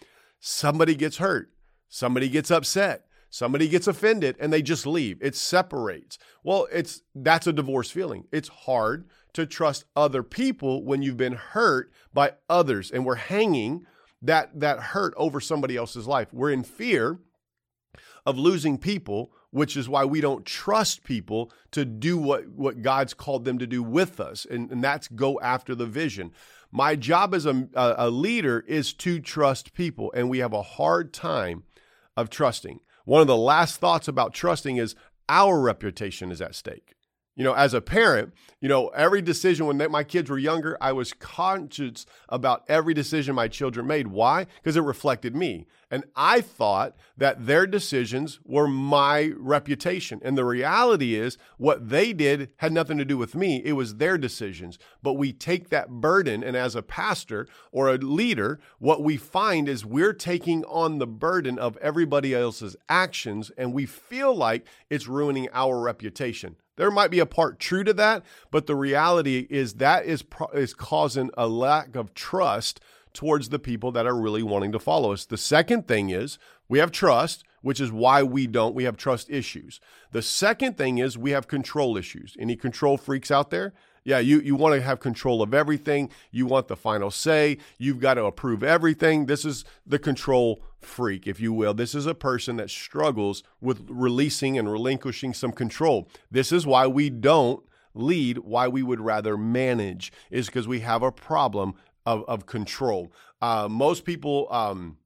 somebody 0.41 0.95
gets 0.95 1.17
hurt. 1.17 1.49
Somebody 1.87 2.27
gets 2.27 2.51
upset 2.51 3.04
somebody 3.29 3.67
gets 3.67 3.87
offended 3.87 4.35
and 4.39 4.51
they 4.51 4.61
just 4.61 4.85
leave 4.85 5.17
it 5.21 5.35
separates 5.35 6.17
well 6.43 6.67
it's 6.71 7.01
that's 7.13 7.47
a 7.47 7.53
divorce 7.53 7.89
feeling 7.89 8.25
it's 8.31 8.49
hard 8.49 9.05
to 9.33 9.45
trust 9.45 9.85
other 9.95 10.23
people 10.23 10.83
when 10.83 11.01
you've 11.01 11.17
been 11.17 11.33
hurt 11.33 11.91
by 12.13 12.31
others 12.49 12.91
and 12.91 13.05
we're 13.05 13.15
hanging 13.15 13.85
that 14.21 14.59
that 14.59 14.79
hurt 14.79 15.13
over 15.17 15.39
somebody 15.39 15.75
else's 15.75 16.07
life 16.07 16.33
we're 16.33 16.51
in 16.51 16.63
fear 16.63 17.19
of 18.25 18.37
losing 18.39 18.77
people, 18.77 19.31
which 19.51 19.77
is 19.77 19.87
why 19.87 20.03
we 20.03 20.19
don't 20.19 20.45
trust 20.45 21.03
people 21.03 21.51
to 21.71 21.85
do 21.85 22.17
what, 22.17 22.47
what 22.49 22.81
God's 22.81 23.13
called 23.13 23.45
them 23.45 23.59
to 23.59 23.67
do 23.67 23.83
with 23.83 24.19
us. 24.19 24.45
And, 24.49 24.71
and 24.71 24.83
that's 24.83 25.07
go 25.07 25.39
after 25.39 25.75
the 25.75 25.85
vision. 25.85 26.31
My 26.71 26.95
job 26.95 27.33
as 27.33 27.45
a, 27.45 27.67
a 27.73 28.09
leader 28.09 28.65
is 28.67 28.93
to 28.95 29.19
trust 29.19 29.73
people, 29.73 30.11
and 30.13 30.29
we 30.29 30.39
have 30.39 30.53
a 30.53 30.61
hard 30.61 31.13
time 31.13 31.63
of 32.17 32.29
trusting. 32.29 32.79
One 33.05 33.21
of 33.21 33.27
the 33.27 33.37
last 33.37 33.79
thoughts 33.79 34.07
about 34.07 34.33
trusting 34.33 34.77
is 34.77 34.95
our 35.29 35.59
reputation 35.61 36.31
is 36.31 36.41
at 36.41 36.55
stake. 36.55 36.94
You 37.35 37.43
know, 37.43 37.53
as 37.53 37.73
a 37.73 37.81
parent, 37.81 38.33
you 38.61 38.69
know, 38.69 38.87
every 38.89 39.21
decision 39.21 39.65
when 39.65 39.91
my 39.91 40.05
kids 40.05 40.29
were 40.29 40.37
younger, 40.37 40.77
I 40.79 40.93
was 40.93 41.11
conscious 41.11 42.05
about 42.29 42.63
every 42.69 42.93
decision 42.93 43.35
my 43.35 43.49
children 43.49 43.85
made. 43.85 44.07
Why? 44.07 44.47
Because 44.55 44.77
it 44.77 44.81
reflected 44.81 45.35
me. 45.35 45.67
And 45.91 46.05
I 46.15 46.39
thought 46.39 46.95
that 47.17 47.45
their 47.45 47.67
decisions 47.67 48.39
were 48.45 48.67
my 48.67 49.33
reputation. 49.37 50.21
And 50.23 50.37
the 50.37 50.45
reality 50.45 51.15
is, 51.15 51.37
what 51.57 51.89
they 51.89 52.13
did 52.13 52.51
had 52.57 52.71
nothing 52.71 52.97
to 52.99 53.05
do 53.05 53.17
with 53.17 53.35
me, 53.35 53.61
it 53.65 53.73
was 53.73 53.97
their 53.97 54.17
decisions. 54.17 54.79
But 55.03 55.13
we 55.13 55.33
take 55.33 55.69
that 55.69 55.89
burden, 55.89 56.41
and 56.41 56.55
as 56.55 56.73
a 56.75 56.81
pastor 56.81 57.47
or 57.71 57.89
a 57.89 57.97
leader, 57.97 58.59
what 58.79 59.03
we 59.03 59.17
find 59.17 59.67
is 59.67 59.85
we're 59.85 60.13
taking 60.13 60.63
on 60.65 60.99
the 60.99 61.07
burden 61.07 61.59
of 61.59 61.77
everybody 61.77 62.33
else's 62.33 62.77
actions, 62.87 63.51
and 63.57 63.73
we 63.73 63.85
feel 63.85 64.33
like 64.33 64.65
it's 64.89 65.07
ruining 65.07 65.49
our 65.53 65.79
reputation. 65.79 66.55
There 66.75 66.91
might 66.91 67.11
be 67.11 67.19
a 67.19 67.25
part 67.25 67.59
true 67.59 67.83
to 67.83 67.93
that, 67.93 68.23
but 68.51 68.67
the 68.67 68.75
reality 68.75 69.47
is 69.49 69.75
that 69.75 70.05
is 70.05 70.23
is 70.53 70.73
causing 70.73 71.29
a 71.37 71.47
lack 71.47 71.95
of 71.95 72.13
trust 72.13 72.79
towards 73.13 73.49
the 73.49 73.59
people 73.59 73.91
that 73.93 74.05
are 74.05 74.15
really 74.15 74.43
wanting 74.43 74.71
to 74.73 74.79
follow 74.79 75.13
us. 75.13 75.25
The 75.25 75.37
second 75.37 75.87
thing 75.87 76.09
is 76.09 76.37
we 76.67 76.79
have 76.79 76.91
trust, 76.91 77.43
which 77.61 77.79
is 77.79 77.91
why 77.91 78.23
we 78.23 78.45
don't. 78.45 78.75
We 78.75 78.83
have 78.83 78.97
trust 78.97 79.29
issues. 79.29 79.79
The 80.11 80.21
second 80.21 80.77
thing 80.77 80.97
is 80.97 81.17
we 81.17 81.31
have 81.31 81.47
control 81.47 81.97
issues. 81.97 82.35
Any 82.39 82.55
control 82.55 82.97
freaks 82.97 83.31
out 83.31 83.49
there? 83.49 83.73
Yeah, 84.03 84.19
you, 84.19 84.39
you 84.39 84.55
want 84.55 84.75
to 84.75 84.81
have 84.81 84.99
control 84.99 85.41
of 85.41 85.53
everything. 85.53 86.11
You 86.29 86.45
want 86.45 86.67
the 86.67 86.75
final 86.75 87.09
say. 87.09 87.57
You've 87.79 87.99
got 87.99 88.13
to 88.15 88.25
approve 88.25 88.63
everything. 88.63 89.25
This 89.25 89.45
is 89.45 89.65
the 89.85 89.97
control 89.97 90.61
freak, 90.85 91.27
if 91.27 91.39
you 91.39 91.51
will. 91.51 91.73
This 91.73 91.95
is 91.95 92.05
a 92.05 92.15
person 92.15 92.55
that 92.57 92.69
struggles 92.69 93.43
with 93.61 93.85
releasing 93.89 94.57
and 94.57 94.71
relinquishing 94.71 95.33
some 95.33 95.51
control. 95.51 96.09
This 96.31 96.51
is 96.51 96.65
why 96.65 96.87
we 96.87 97.09
don't 97.09 97.63
lead, 97.93 98.39
why 98.39 98.67
we 98.67 98.83
would 98.83 99.01
rather 99.01 99.37
manage, 99.37 100.11
is 100.29 100.47
because 100.47 100.67
we 100.67 100.81
have 100.81 101.01
a 101.01 101.11
problem 101.11 101.75
of, 102.05 102.23
of 102.27 102.45
control. 102.45 103.11
Uh, 103.41 103.67
most 103.69 104.05
people, 104.05 104.47
um, 104.51 104.97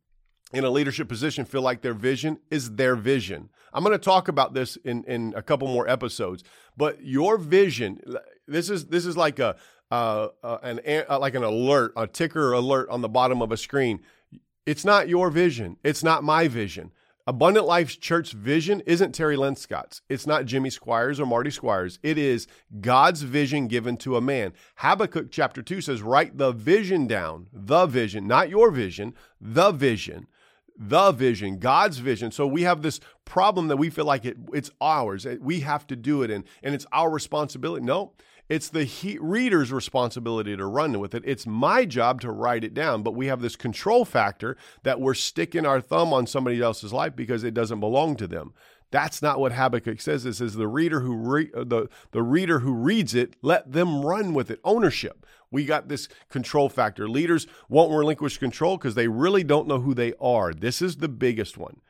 in 0.51 0.63
a 0.63 0.69
leadership 0.69 1.07
position 1.07 1.45
feel 1.45 1.61
like 1.61 1.81
their 1.81 1.93
vision 1.93 2.39
is 2.49 2.71
their 2.71 2.95
vision. 2.95 3.49
I'm 3.71 3.83
going 3.83 3.93
to 3.93 4.03
talk 4.03 4.27
about 4.27 4.53
this 4.53 4.77
in, 4.77 5.03
in 5.03 5.33
a 5.35 5.43
couple 5.43 5.67
more 5.67 5.87
episodes, 5.87 6.43
but 6.75 7.03
your 7.03 7.37
vision, 7.37 8.01
this 8.47 8.69
is 8.69 8.87
this 8.87 9.05
is 9.05 9.15
like 9.15 9.37
a 9.37 9.57
uh, 9.91 10.29
uh, 10.43 10.57
an 10.63 10.79
uh, 11.09 11.19
like 11.19 11.35
an 11.35 11.43
alert, 11.43 11.93
a 11.95 12.07
ticker 12.07 12.53
alert 12.53 12.89
on 12.89 13.01
the 13.01 13.09
bottom 13.09 13.41
of 13.41 13.51
a 13.51 13.57
screen. 13.57 14.01
It's 14.69 14.85
not 14.85 15.09
your 15.09 15.31
vision. 15.31 15.77
It's 15.83 16.03
not 16.03 16.23
my 16.23 16.47
vision. 16.47 16.91
Abundant 17.25 17.65
Life's 17.65 17.95
church 17.95 18.33
vision 18.33 18.83
isn't 18.85 19.13
Terry 19.15 19.35
Linscott's. 19.35 20.03
It's 20.09 20.27
not 20.27 20.45
Jimmy 20.45 20.69
Squires 20.69 21.19
or 21.19 21.25
Marty 21.25 21.49
Squires. 21.49 21.97
It 22.03 22.19
is 22.19 22.45
God's 22.79 23.23
vision 23.23 23.67
given 23.67 23.97
to 23.97 24.15
a 24.15 24.21
man. 24.21 24.53
Habakkuk 24.75 25.31
chapter 25.31 25.63
2 25.63 25.81
says, 25.81 26.03
Write 26.03 26.37
the 26.37 26.51
vision 26.51 27.07
down, 27.07 27.47
the 27.51 27.87
vision, 27.87 28.27
not 28.27 28.49
your 28.49 28.69
vision, 28.69 29.15
the 29.41 29.71
vision 29.71 30.27
the 30.81 31.11
vision, 31.11 31.59
God's 31.59 31.97
vision. 31.97 32.31
So 32.31 32.47
we 32.47 32.61
have 32.61 32.81
this 32.81 33.01
problem 33.25 33.67
that 33.67 33.75
we 33.75 33.89
feel 33.89 34.05
like 34.05 34.23
it, 34.23 34.37
it's 34.53 34.71
ours. 34.79 35.27
We 35.41 35.59
have 35.59 35.85
to 35.87 35.95
do 35.97 36.23
it 36.23 36.31
and, 36.31 36.45
and 36.63 36.73
it's 36.73 36.85
our 36.93 37.09
responsibility. 37.09 37.85
No, 37.85 38.13
it's 38.49 38.69
the 38.69 38.83
he- 38.83 39.19
reader's 39.21 39.71
responsibility 39.71 40.57
to 40.57 40.65
run 40.65 40.99
with 40.99 41.13
it. 41.13 41.23
It's 41.25 41.45
my 41.45 41.85
job 41.85 42.19
to 42.21 42.31
write 42.31 42.63
it 42.63 42.73
down, 42.73 43.03
but 43.03 43.15
we 43.15 43.27
have 43.27 43.41
this 43.41 43.55
control 43.55 44.03
factor 44.05 44.57
that 44.83 44.99
we're 44.99 45.13
sticking 45.13 45.65
our 45.65 45.79
thumb 45.79 46.11
on 46.11 46.25
somebody 46.25 46.59
else's 46.59 46.91
life 46.91 47.15
because 47.15 47.43
it 47.43 47.53
doesn't 47.53 47.79
belong 47.79 48.15
to 48.17 48.27
them. 48.27 48.53
That's 48.91 49.21
not 49.21 49.39
what 49.39 49.51
Habakkuk 49.51 50.01
says. 50.01 50.25
It 50.25 50.33
says 50.33 50.55
the 50.55 50.67
reader 50.67 51.01
who 51.01 51.15
re- 51.15 51.51
uh, 51.55 51.63
the 51.63 51.89
the 52.11 52.23
reader 52.23 52.59
who 52.59 52.73
reads 52.73 53.13
it, 53.13 53.35
let 53.43 53.71
them 53.71 54.03
run 54.03 54.33
with 54.33 54.49
it. 54.49 54.59
Ownership. 54.63 55.27
We 55.51 55.65
got 55.65 55.87
this 55.87 56.07
control 56.29 56.69
factor. 56.69 57.07
Leaders 57.07 57.45
won't 57.69 57.93
relinquish 57.93 58.37
control 58.39 58.77
because 58.77 58.95
they 58.95 59.07
really 59.07 59.43
don't 59.43 59.67
know 59.67 59.79
who 59.79 59.93
they 59.93 60.13
are. 60.19 60.53
This 60.53 60.81
is 60.81 60.97
the 60.97 61.07
biggest 61.07 61.57
one. 61.57 61.81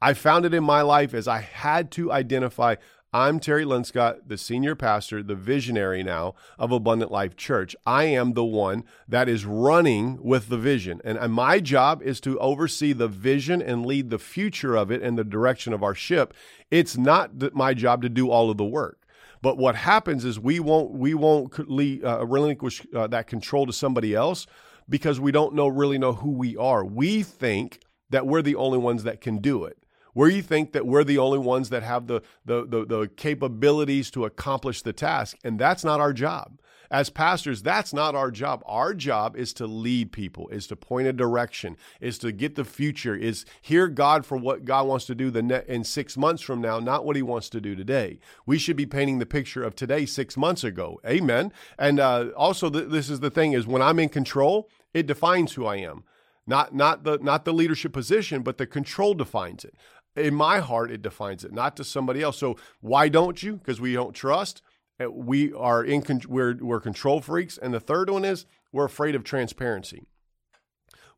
I 0.00 0.14
found 0.14 0.44
it 0.44 0.54
in 0.54 0.64
my 0.64 0.82
life 0.82 1.14
as 1.14 1.26
I 1.26 1.40
had 1.40 1.90
to 1.92 2.12
identify 2.12 2.76
I'm 3.14 3.38
Terry 3.38 3.64
Linscott, 3.64 4.22
the 4.26 4.36
senior 4.36 4.74
pastor, 4.74 5.22
the 5.22 5.36
visionary 5.36 6.02
now 6.02 6.34
of 6.58 6.72
Abundant 6.72 7.12
Life 7.12 7.36
Church. 7.36 7.76
I 7.86 8.06
am 8.06 8.32
the 8.32 8.44
one 8.44 8.82
that 9.06 9.28
is 9.28 9.46
running 9.46 10.18
with 10.20 10.48
the 10.48 10.58
vision. 10.58 11.00
And 11.04 11.32
my 11.32 11.60
job 11.60 12.02
is 12.02 12.20
to 12.22 12.36
oversee 12.40 12.92
the 12.92 13.06
vision 13.06 13.62
and 13.62 13.86
lead 13.86 14.10
the 14.10 14.18
future 14.18 14.74
of 14.74 14.90
it 14.90 15.00
and 15.00 15.16
the 15.16 15.22
direction 15.22 15.72
of 15.72 15.80
our 15.80 15.94
ship. 15.94 16.34
It's 16.72 16.96
not 16.96 17.54
my 17.54 17.72
job 17.72 18.02
to 18.02 18.08
do 18.08 18.32
all 18.32 18.50
of 18.50 18.56
the 18.56 18.64
work. 18.64 19.06
But 19.40 19.58
what 19.58 19.76
happens 19.76 20.24
is 20.24 20.40
we 20.40 20.58
won't 20.58 20.90
we 20.90 21.14
won't 21.14 21.56
uh, 21.56 22.26
relinquish 22.26 22.84
uh, 22.92 23.06
that 23.06 23.28
control 23.28 23.64
to 23.66 23.72
somebody 23.72 24.12
else 24.12 24.44
because 24.88 25.20
we 25.20 25.30
don't 25.30 25.54
know 25.54 25.68
really 25.68 25.98
know 25.98 26.14
who 26.14 26.32
we 26.32 26.56
are. 26.56 26.84
We 26.84 27.22
think 27.22 27.78
that 28.10 28.26
we're 28.26 28.42
the 28.42 28.56
only 28.56 28.78
ones 28.78 29.04
that 29.04 29.20
can 29.20 29.38
do 29.38 29.64
it 29.66 29.78
where 30.14 30.30
you 30.30 30.42
think 30.42 30.72
that 30.72 30.86
we're 30.86 31.04
the 31.04 31.18
only 31.18 31.38
ones 31.38 31.68
that 31.68 31.82
have 31.82 32.06
the, 32.06 32.22
the, 32.44 32.66
the, 32.66 32.86
the, 32.86 33.08
capabilities 33.16 34.10
to 34.12 34.24
accomplish 34.24 34.82
the 34.82 34.92
task. 34.92 35.36
And 35.44 35.58
that's 35.58 35.84
not 35.84 36.00
our 36.00 36.12
job. 36.12 36.58
As 36.90 37.10
pastors, 37.10 37.62
that's 37.62 37.92
not 37.92 38.14
our 38.14 38.30
job. 38.30 38.62
Our 38.66 38.94
job 38.94 39.36
is 39.36 39.52
to 39.54 39.66
lead 39.66 40.12
people, 40.12 40.48
is 40.48 40.66
to 40.68 40.76
point 40.76 41.08
a 41.08 41.12
direction, 41.12 41.76
is 42.00 42.18
to 42.18 42.30
get 42.30 42.54
the 42.54 42.64
future, 42.64 43.16
is 43.16 43.44
hear 43.60 43.88
God 43.88 44.24
for 44.24 44.36
what 44.36 44.64
God 44.64 44.86
wants 44.86 45.06
to 45.06 45.14
do 45.14 45.30
the 45.30 45.42
ne- 45.42 45.64
in 45.66 45.82
six 45.82 46.16
months 46.16 46.42
from 46.42 46.60
now, 46.60 46.78
not 46.78 47.04
what 47.04 47.16
He 47.16 47.22
wants 47.22 47.48
to 47.50 47.60
do 47.60 47.74
today. 47.74 48.20
We 48.46 48.58
should 48.58 48.76
be 48.76 48.86
painting 48.86 49.18
the 49.18 49.26
picture 49.26 49.64
of 49.64 49.74
today 49.74 50.06
six 50.06 50.36
months 50.36 50.62
ago. 50.62 51.00
Amen. 51.04 51.52
And 51.78 51.98
uh, 51.98 52.28
also, 52.36 52.70
th- 52.70 52.90
this 52.90 53.10
is 53.10 53.20
the 53.20 53.30
thing: 53.30 53.54
is 53.54 53.66
when 53.66 53.82
I'm 53.82 53.98
in 53.98 54.08
control, 54.08 54.68
it 54.92 55.06
defines 55.06 55.54
who 55.54 55.66
I 55.66 55.76
am 55.76 56.04
not 56.46 56.74
not 56.74 57.04
the 57.04 57.18
not 57.18 57.44
the 57.44 57.52
leadership 57.52 57.92
position 57.92 58.42
but 58.42 58.58
the 58.58 58.66
control 58.66 59.14
defines 59.14 59.64
it 59.64 59.74
in 60.16 60.34
my 60.34 60.60
heart, 60.60 60.90
it 60.90 61.02
defines 61.02 61.44
it, 61.44 61.52
not 61.52 61.76
to 61.76 61.84
somebody 61.84 62.22
else. 62.22 62.38
So 62.38 62.56
why 62.80 63.08
don't 63.08 63.42
you? 63.42 63.56
Because 63.56 63.80
we 63.80 63.92
don't 63.92 64.14
trust. 64.14 64.62
Uh, 65.02 65.10
we 65.10 65.52
are 65.52 65.84
in. 65.84 66.02
We're 66.28 66.56
we're 66.60 66.80
control 66.80 67.20
freaks. 67.20 67.58
And 67.58 67.74
the 67.74 67.80
third 67.80 68.10
one 68.10 68.24
is 68.24 68.46
we're 68.72 68.84
afraid 68.84 69.14
of 69.14 69.24
transparency. 69.24 70.06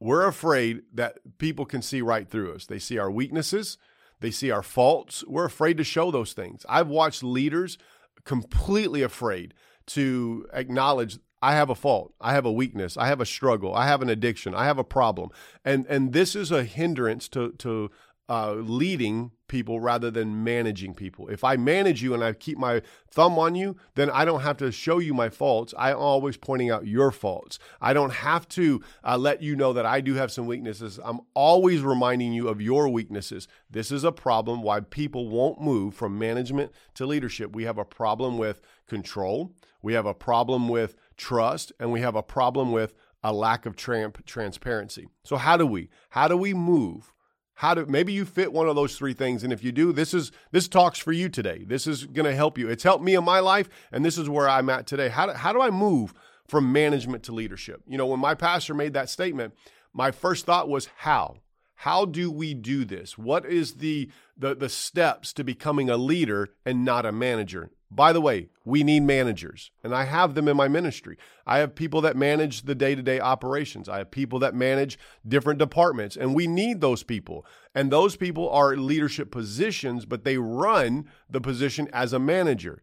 We're 0.01 0.27
afraid 0.27 0.83
that 0.95 1.19
people 1.39 1.65
can 1.65 1.83
see 1.83 2.03
right 2.03 2.29
through 2.29 2.55
us. 2.55 2.67
They 2.67 2.79
see 2.79 2.99
our 2.99 3.11
weaknesses. 3.11 3.79
They 4.21 4.31
see 4.31 4.51
our 4.51 4.63
faults. 4.63 5.25
We're 5.27 5.45
afraid 5.45 5.77
to 5.79 5.85
show 5.85 6.11
those 6.11 6.33
things. 6.33 6.65
I've 6.69 6.89
watched 6.89 7.23
leaders 7.23 7.79
completely 8.25 9.03
afraid 9.03 9.55
to 9.89 10.47
acknowledge 10.53 11.19
I 11.43 11.53
have 11.53 11.71
a 11.71 11.75
fault. 11.75 12.15
I 12.21 12.33
have 12.33 12.47
a 12.47 12.53
weakness. 12.53 12.97
I 12.97 13.09
have 13.09 13.21
a 13.21 13.27
struggle. 13.27 13.75
I 13.75 13.87
have 13.87 14.03
an 14.03 14.09
addiction. 14.09 14.55
I 14.55 14.65
have 14.65 14.79
a 14.79 14.85
problem. 14.85 15.31
And 15.65 15.87
and 15.87 16.13
this 16.13 16.35
is 16.35 16.51
a 16.51 16.65
hindrance 16.65 17.29
to 17.31 17.53
to 17.53 17.91
uh, 18.29 18.55
leading 18.55 19.31
people 19.49 19.81
rather 19.81 20.11
than 20.11 20.43
managing 20.43 20.95
people. 20.95 21.29
If 21.29 21.45
I 21.45 21.57
manage 21.57 22.03
you 22.03 22.15
and 22.15 22.25
I 22.25 22.33
keep 22.33 22.59
my 22.59 22.83
thumb 23.11 23.39
on 23.39 23.55
you, 23.55 23.77
then 23.95 24.11
I 24.11 24.25
don't 24.25 24.41
have 24.41 24.57
to 24.59 24.73
show 24.73 24.99
you 24.99 25.15
my 25.15 25.29
faults. 25.29 25.73
I'm 25.79 25.97
always 25.97 26.37
pointing 26.37 26.71
out 26.71 26.87
your 26.87 27.13
faults. 27.13 27.59
I 27.81 27.93
don't 27.93 28.13
have 28.13 28.49
to 28.51 28.83
uh, 29.05 29.17
let 29.17 29.43
you 29.43 29.55
know 29.55 29.73
that 29.73 29.87
I 29.87 30.01
do 30.01 30.15
have 30.15 30.33
some 30.33 30.47
weaknesses. 30.47 30.99
I'm 31.05 31.21
always 31.35 31.83
reminding 31.83 32.33
you 32.33 32.49
of 32.49 32.61
your 32.61 32.89
weaknesses. 32.89 33.47
This 33.71 33.93
is 33.93 34.03
a 34.03 34.13
problem 34.13 34.63
why 34.63 34.81
people 34.81 35.29
won't 35.29 35.61
move 35.61 35.95
from 35.95 36.19
management 36.19 36.73
to 36.95 37.07
leadership. 37.07 37.55
We 37.55 37.65
have 37.65 37.79
a 37.79 37.85
problem 37.85 38.39
with 38.39 38.61
control, 38.89 39.53
we 39.83 39.93
have 39.93 40.07
a 40.07 40.15
problem 40.15 40.69
with 40.69 40.97
trust, 41.17 41.73
and 41.79 41.93
we 41.93 42.01
have 42.01 42.17
a 42.17 42.23
problem 42.23 42.73
with 42.73 42.95
a 43.23 43.33
lack 43.33 43.67
of 43.67 43.75
transparency. 43.77 45.09
So 45.25 45.37
how 45.37 45.57
do 45.57 45.67
we? 45.67 45.89
How 46.11 46.29
do 46.29 46.37
we 46.37 46.55
move 46.55 47.13
how 47.57 47.73
to 47.75 47.87
maybe 47.87 48.13
you 48.13 48.25
fit 48.25 48.53
one 48.53 48.69
of 48.69 48.77
those 48.77 48.97
three 48.97 49.15
things. 49.15 49.43
And 49.43 49.53
if 49.53 49.65
you 49.65 49.73
do 49.73 49.93
this 49.93 50.15
is 50.15 50.31
this 50.53 50.69
talks 50.69 50.99
for 50.99 51.13
you 51.13 51.29
today. 51.29 51.65
This 51.67 51.87
is 51.87 52.05
going 52.05 52.27
to 52.27 52.35
help 52.35 52.57
you. 52.59 52.69
It's 52.69 52.85
helped 52.85 53.05
me 53.05 53.15
in 53.15 53.25
my 53.25 53.41
life 53.41 53.69
and 53.91 54.05
this 54.05 54.19
is 54.19 54.29
where 54.29 54.49
i'm 54.49 54.71
at 54.71 54.87
today. 54.87 55.09
How 55.09 55.27
do, 55.27 55.33
how 55.33 55.53
do 55.53 55.61
i 55.61 55.71
move 55.71 56.15
from 56.47 56.73
management 56.73 57.25
to 57.25 57.33
leadership? 57.33 57.83
You 57.87 57.99
know 57.99 58.07
when 58.07 58.21
my 58.21 58.35
pastor 58.35 58.75
made 58.75 58.93
that 58.93 59.11
statement 59.11 59.55
my 59.93 60.11
first 60.11 60.47
thought 60.47 60.69
was 60.69 60.89
how? 60.99 61.39
How 61.81 62.05
do 62.05 62.31
we 62.31 62.55
do 62.55 62.85
this? 62.85 63.19
What 63.19 63.47
is 63.47 63.75
the 63.75 64.11
the, 64.37 64.55
the 64.55 64.69
steps 64.69 65.33
to 65.33 65.45
becoming 65.45 65.89
a 65.89 65.97
leader 65.97 66.51
and 66.65 66.85
not 66.85 67.07
a 67.07 67.13
manager 67.13 67.71
by 67.91 68.13
the 68.13 68.21
way, 68.21 68.49
we 68.65 68.83
need 68.83 69.05
managers, 69.05 69.71
and 69.85 69.95
I 69.95 70.05
have 70.05 70.35
them 70.35 70.49
in 70.49 70.57
my 70.57 70.67
ministry. 70.67 71.17
I 71.47 71.59
have 71.59 71.77
people 71.77 72.01
that 72.01 72.17
manage 72.17 72.63
the 72.63 72.75
day 72.75 72.97
to 72.97 73.03
day 73.03 73.21
operations. 73.21 73.89
I 73.89 73.99
have 73.99 74.11
people 74.11 74.41
that 74.41 74.57
manage 74.57 74.99
different 75.27 75.61
departments, 75.61 76.17
and 76.17 76.35
we 76.35 76.49
need 76.49 76.81
those 76.81 77.05
people. 77.05 77.47
And 77.75 77.93
those 77.93 78.17
people 78.17 78.51
are 78.51 78.77
leadership 78.77 79.31
positions, 79.31 80.05
but 80.05 80.25
they 80.25 80.37
run 80.37 81.09
the 81.31 81.41
position 81.41 81.89
as 81.93 82.13
a 82.13 82.19
manager. 82.19 82.83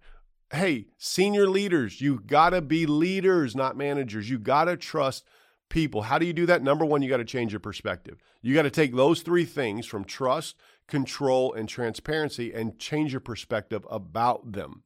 Hey, 0.54 0.88
senior 0.98 1.50
leaders, 1.50 2.00
you 2.00 2.22
gotta 2.26 2.62
be 2.62 2.86
leaders, 2.86 3.56
not 3.56 3.76
managers. 3.76 4.30
You 4.30 4.40
gotta 4.40 4.78
trust 4.78 5.26
people. 5.68 6.04
How 6.04 6.18
do 6.18 6.26
you 6.26 6.34
do 6.34 6.46
that? 6.46 6.64
Number 6.64 6.86
one, 6.86 7.02
you 7.02 7.10
gotta 7.10 7.26
change 7.26 7.52
your 7.52 7.60
perspective. 7.60 8.22
You 8.42 8.54
gotta 8.54 8.70
take 8.70 8.96
those 8.96 9.22
three 9.22 9.46
things 9.46 9.86
from 9.86 10.06
trust, 10.06 10.56
control, 10.88 11.54
and 11.54 11.68
transparency 11.68 12.54
and 12.54 12.80
change 12.80 13.12
your 13.12 13.20
perspective 13.20 13.86
about 13.90 14.54
them. 14.54 14.84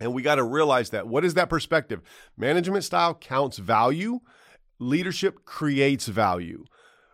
And 0.00 0.12
we 0.14 0.22
got 0.22 0.36
to 0.36 0.42
realize 0.42 0.90
that. 0.90 1.06
What 1.06 1.24
is 1.24 1.34
that 1.34 1.48
perspective? 1.48 2.00
Management 2.36 2.84
style 2.84 3.14
counts 3.14 3.58
value, 3.58 4.20
leadership 4.78 5.44
creates 5.44 6.06
value. 6.06 6.64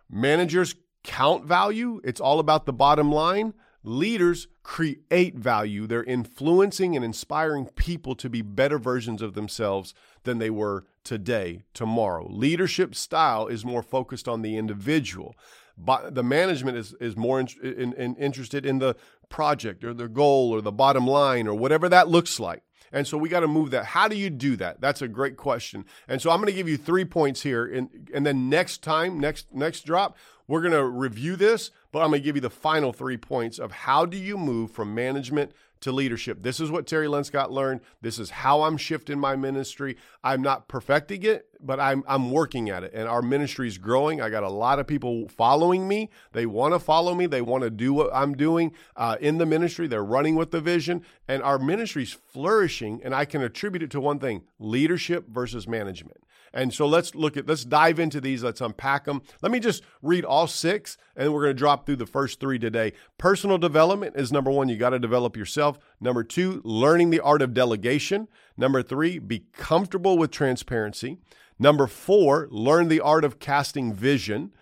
Managers 0.09 0.75
count 1.03 1.45
value, 1.45 2.01
it's 2.03 2.19
all 2.19 2.39
about 2.39 2.65
the 2.65 2.73
bottom 2.73 3.11
line. 3.11 3.53
Leaders 3.83 4.47
create 4.61 5.35
value. 5.35 5.87
They're 5.87 6.03
influencing 6.03 6.95
and 6.95 7.05
inspiring 7.05 7.67
people 7.75 8.13
to 8.15 8.29
be 8.29 8.41
better 8.41 8.77
versions 8.77 9.21
of 9.21 9.33
themselves 9.33 9.93
than 10.23 10.37
they 10.37 10.49
were 10.49 10.85
today, 11.05 11.63
tomorrow. 11.73 12.27
Leadership 12.29 12.93
style 12.93 13.47
is 13.47 13.63
more 13.63 13.81
focused 13.81 14.27
on 14.27 14.41
the 14.41 14.57
individual. 14.57 15.35
But 15.77 16.13
the 16.13 16.23
management 16.23 16.77
is, 16.77 16.93
is 16.99 17.15
more 17.15 17.39
in, 17.39 17.47
in, 17.63 17.93
in 17.93 18.15
interested 18.17 18.65
in 18.65 18.79
the 18.79 18.97
project 19.29 19.83
or 19.85 19.93
the 19.93 20.09
goal 20.09 20.51
or 20.51 20.59
the 20.61 20.73
bottom 20.73 21.07
line 21.07 21.47
or 21.47 21.55
whatever 21.55 21.87
that 21.87 22.09
looks 22.09 22.39
like. 22.39 22.63
And 22.91 23.07
so 23.07 23.17
we 23.17 23.29
got 23.29 23.41
to 23.41 23.47
move 23.47 23.71
that. 23.71 23.85
How 23.85 24.07
do 24.07 24.15
you 24.15 24.29
do 24.29 24.55
that? 24.57 24.81
That's 24.81 25.01
a 25.01 25.07
great 25.07 25.37
question. 25.37 25.85
And 26.07 26.21
so 26.21 26.31
I'm 26.31 26.37
going 26.37 26.47
to 26.47 26.53
give 26.53 26.69
you 26.69 26.77
three 26.77 27.05
points 27.05 27.41
here. 27.41 27.65
And, 27.65 28.09
and 28.13 28.25
then 28.25 28.49
next 28.49 28.83
time, 28.83 29.19
next, 29.19 29.53
next 29.53 29.85
drop, 29.85 30.17
we're 30.47 30.61
going 30.61 30.73
to 30.73 30.83
review 30.83 31.35
this, 31.35 31.69
but 31.91 31.99
I'm 31.99 32.09
going 32.09 32.21
to 32.21 32.25
give 32.25 32.35
you 32.35 32.41
the 32.41 32.49
final 32.49 32.91
three 32.91 33.17
points 33.17 33.59
of 33.59 33.71
how 33.71 34.05
do 34.05 34.17
you 34.17 34.35
move 34.37 34.71
from 34.71 34.95
management 34.95 35.51
to 35.81 35.91
leadership. 35.91 36.41
This 36.41 36.59
is 36.59 36.69
what 36.69 36.87
Terry 36.87 37.07
Linscott 37.07 37.51
learned. 37.51 37.81
This 38.01 38.19
is 38.19 38.29
how 38.29 38.63
I'm 38.63 38.77
shifting 38.77 39.19
my 39.19 39.35
ministry. 39.35 39.97
I'm 40.23 40.41
not 40.41 40.67
perfecting 40.67 41.23
it, 41.23 41.47
but 41.59 41.79
I'm 41.79 42.03
I'm 42.07 42.31
working 42.31 42.69
at 42.69 42.83
it. 42.83 42.91
And 42.93 43.07
our 43.07 43.21
ministry 43.21 43.67
is 43.67 43.77
growing. 43.77 44.21
I 44.21 44.29
got 44.29 44.43
a 44.43 44.49
lot 44.49 44.79
of 44.79 44.87
people 44.87 45.27
following 45.29 45.87
me. 45.87 46.09
They 46.33 46.45
want 46.45 46.73
to 46.73 46.79
follow 46.79 47.15
me. 47.15 47.25
They 47.25 47.41
want 47.41 47.63
to 47.63 47.69
do 47.69 47.93
what 47.93 48.09
I'm 48.13 48.35
doing 48.35 48.73
uh, 48.95 49.17
in 49.19 49.37
the 49.37 49.45
ministry. 49.45 49.87
They're 49.87 50.03
running 50.03 50.35
with 50.35 50.51
the 50.51 50.61
vision, 50.61 51.03
and 51.27 51.41
our 51.43 51.59
ministry's 51.59 52.13
flourishing. 52.13 53.01
And 53.03 53.15
I 53.15 53.25
can 53.25 53.41
attribute 53.41 53.83
it 53.83 53.91
to 53.91 54.01
one 54.01 54.19
thing: 54.19 54.43
leadership 54.59 55.27
versus 55.29 55.67
management. 55.67 56.17
And 56.53 56.73
so 56.73 56.87
let's 56.87 57.15
look 57.15 57.37
at, 57.37 57.47
let's 57.47 57.65
dive 57.65 57.99
into 57.99 58.19
these. 58.19 58.43
Let's 58.43 58.61
unpack 58.61 59.05
them. 59.05 59.21
Let 59.41 59.51
me 59.51 59.59
just 59.59 59.83
read 60.01 60.25
all 60.25 60.47
six, 60.47 60.97
and 61.15 61.33
we're 61.33 61.43
going 61.43 61.55
to 61.55 61.59
drop 61.59 61.85
through 61.85 61.97
the 61.97 62.05
first 62.05 62.39
three 62.39 62.59
today. 62.59 62.93
Personal 63.17 63.57
development 63.57 64.15
is 64.15 64.31
number 64.31 64.51
one. 64.51 64.69
You 64.69 64.77
got 64.77 64.91
to 64.91 64.99
develop 64.99 65.37
yourself. 65.37 65.79
Number 65.99 66.23
two, 66.23 66.61
learning 66.63 67.09
the 67.09 67.19
art 67.19 67.41
of 67.41 67.53
delegation. 67.53 68.27
Number 68.57 68.81
three, 68.81 69.19
be 69.19 69.45
comfortable 69.53 70.17
with 70.17 70.31
transparency. 70.31 71.17
Number 71.57 71.87
four, 71.87 72.47
learn 72.49 72.87
the 72.87 73.01
art 73.01 73.25
of 73.25 73.39
casting 73.39 73.93
vision. 73.93 74.53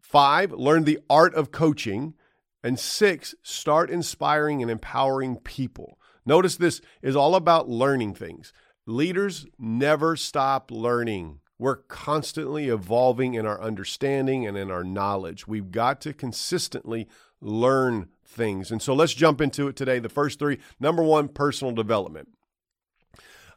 Five, 0.00 0.52
learn 0.52 0.84
the 0.84 1.00
art 1.10 1.34
of 1.34 1.50
coaching. 1.50 2.14
And 2.62 2.78
six, 2.78 3.34
start 3.42 3.90
inspiring 3.90 4.62
and 4.62 4.70
empowering 4.70 5.36
people. 5.36 5.98
Notice 6.24 6.56
this 6.56 6.80
is 7.02 7.14
all 7.14 7.34
about 7.34 7.68
learning 7.68 8.14
things. 8.14 8.52
Leaders 8.86 9.46
never 9.58 10.14
stop 10.14 10.70
learning. 10.70 11.40
We're 11.58 11.76
constantly 11.76 12.68
evolving 12.68 13.34
in 13.34 13.46
our 13.46 13.60
understanding 13.60 14.46
and 14.46 14.58
in 14.58 14.70
our 14.70 14.84
knowledge. 14.84 15.46
We've 15.46 15.70
got 15.70 16.00
to 16.02 16.12
consistently 16.12 17.08
learn 17.40 18.08
things. 18.24 18.70
And 18.70 18.82
so 18.82 18.92
let's 18.94 19.14
jump 19.14 19.40
into 19.40 19.68
it 19.68 19.76
today. 19.76 19.98
The 20.00 20.08
first 20.08 20.38
three 20.38 20.58
number 20.78 21.02
one, 21.02 21.28
personal 21.28 21.72
development. 21.72 22.28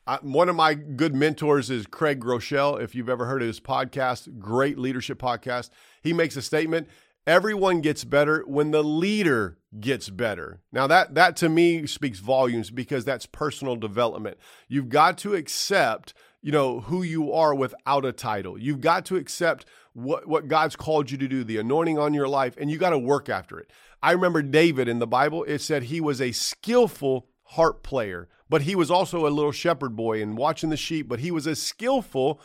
Uh, 0.06 0.20
one 0.22 0.48
of 0.48 0.56
my 0.56 0.74
good 0.74 1.14
mentors 1.14 1.70
is 1.70 1.86
Craig 1.86 2.22
Groeschel. 2.22 2.82
If 2.82 2.96
you've 2.96 3.10
ever 3.10 3.26
heard 3.26 3.42
of 3.42 3.48
his 3.48 3.60
podcast, 3.60 4.40
great 4.40 4.78
leadership 4.78 5.20
podcast, 5.20 5.70
he 6.02 6.14
makes 6.14 6.38
a 6.38 6.42
statement 6.42 6.88
everyone 7.28 7.82
gets 7.82 8.06
better 8.06 8.44
when 8.48 8.72
the 8.72 8.84
leader 8.84 9.60
gets 9.80 10.10
better. 10.10 10.62
Now 10.72 10.88
that 10.88 11.14
that 11.16 11.36
to 11.38 11.50
me 11.50 11.86
speaks 11.86 12.20
volumes 12.20 12.72
because 12.72 13.06
that's 13.06 13.26
personal 13.26 13.76
development. 13.76 14.38
You've 14.70 14.90
got 14.90 15.18
to 15.20 15.36
accept, 15.36 16.14
you 16.42 16.54
know, 16.54 16.80
who 16.80 17.04
you 17.04 17.34
are 17.34 17.54
without 17.54 18.06
a 18.06 18.14
title. 18.14 18.58
You've 18.58 18.82
got 18.82 19.06
to 19.08 19.18
accept 19.18 19.66
what 19.94 20.28
what 20.28 20.48
God's 20.48 20.78
called 20.78 21.12
you 21.12 21.18
to 21.18 21.28
do, 21.28 21.44
the 21.44 21.58
anointing 21.58 22.00
on 22.00 22.14
your 22.14 22.30
life, 22.30 22.56
and 22.58 22.72
you 22.72 22.78
got 22.78 22.92
to 22.92 23.00
work 23.00 23.30
after 23.30 23.60
it. 23.60 23.70
I 24.02 24.14
remember 24.14 24.42
David 24.42 24.88
in 24.88 25.00
the 25.00 25.08
Bible, 25.08 25.44
it 25.44 25.60
said 25.60 25.84
he 25.84 26.00
was 26.00 26.22
a 26.22 26.32
skillful 26.32 27.28
harp 27.44 27.84
player, 27.84 28.30
but 28.48 28.62
he 28.62 28.76
was 28.76 28.90
also 28.90 29.28
a 29.28 29.30
little 29.30 29.52
shepherd 29.52 29.96
boy 29.96 30.22
and 30.22 30.38
watching 30.38 30.70
the 30.70 30.78
sheep, 30.78 31.10
but 31.10 31.20
he 31.20 31.32
was 31.32 31.48
a 31.48 31.56
skillful 31.56 32.40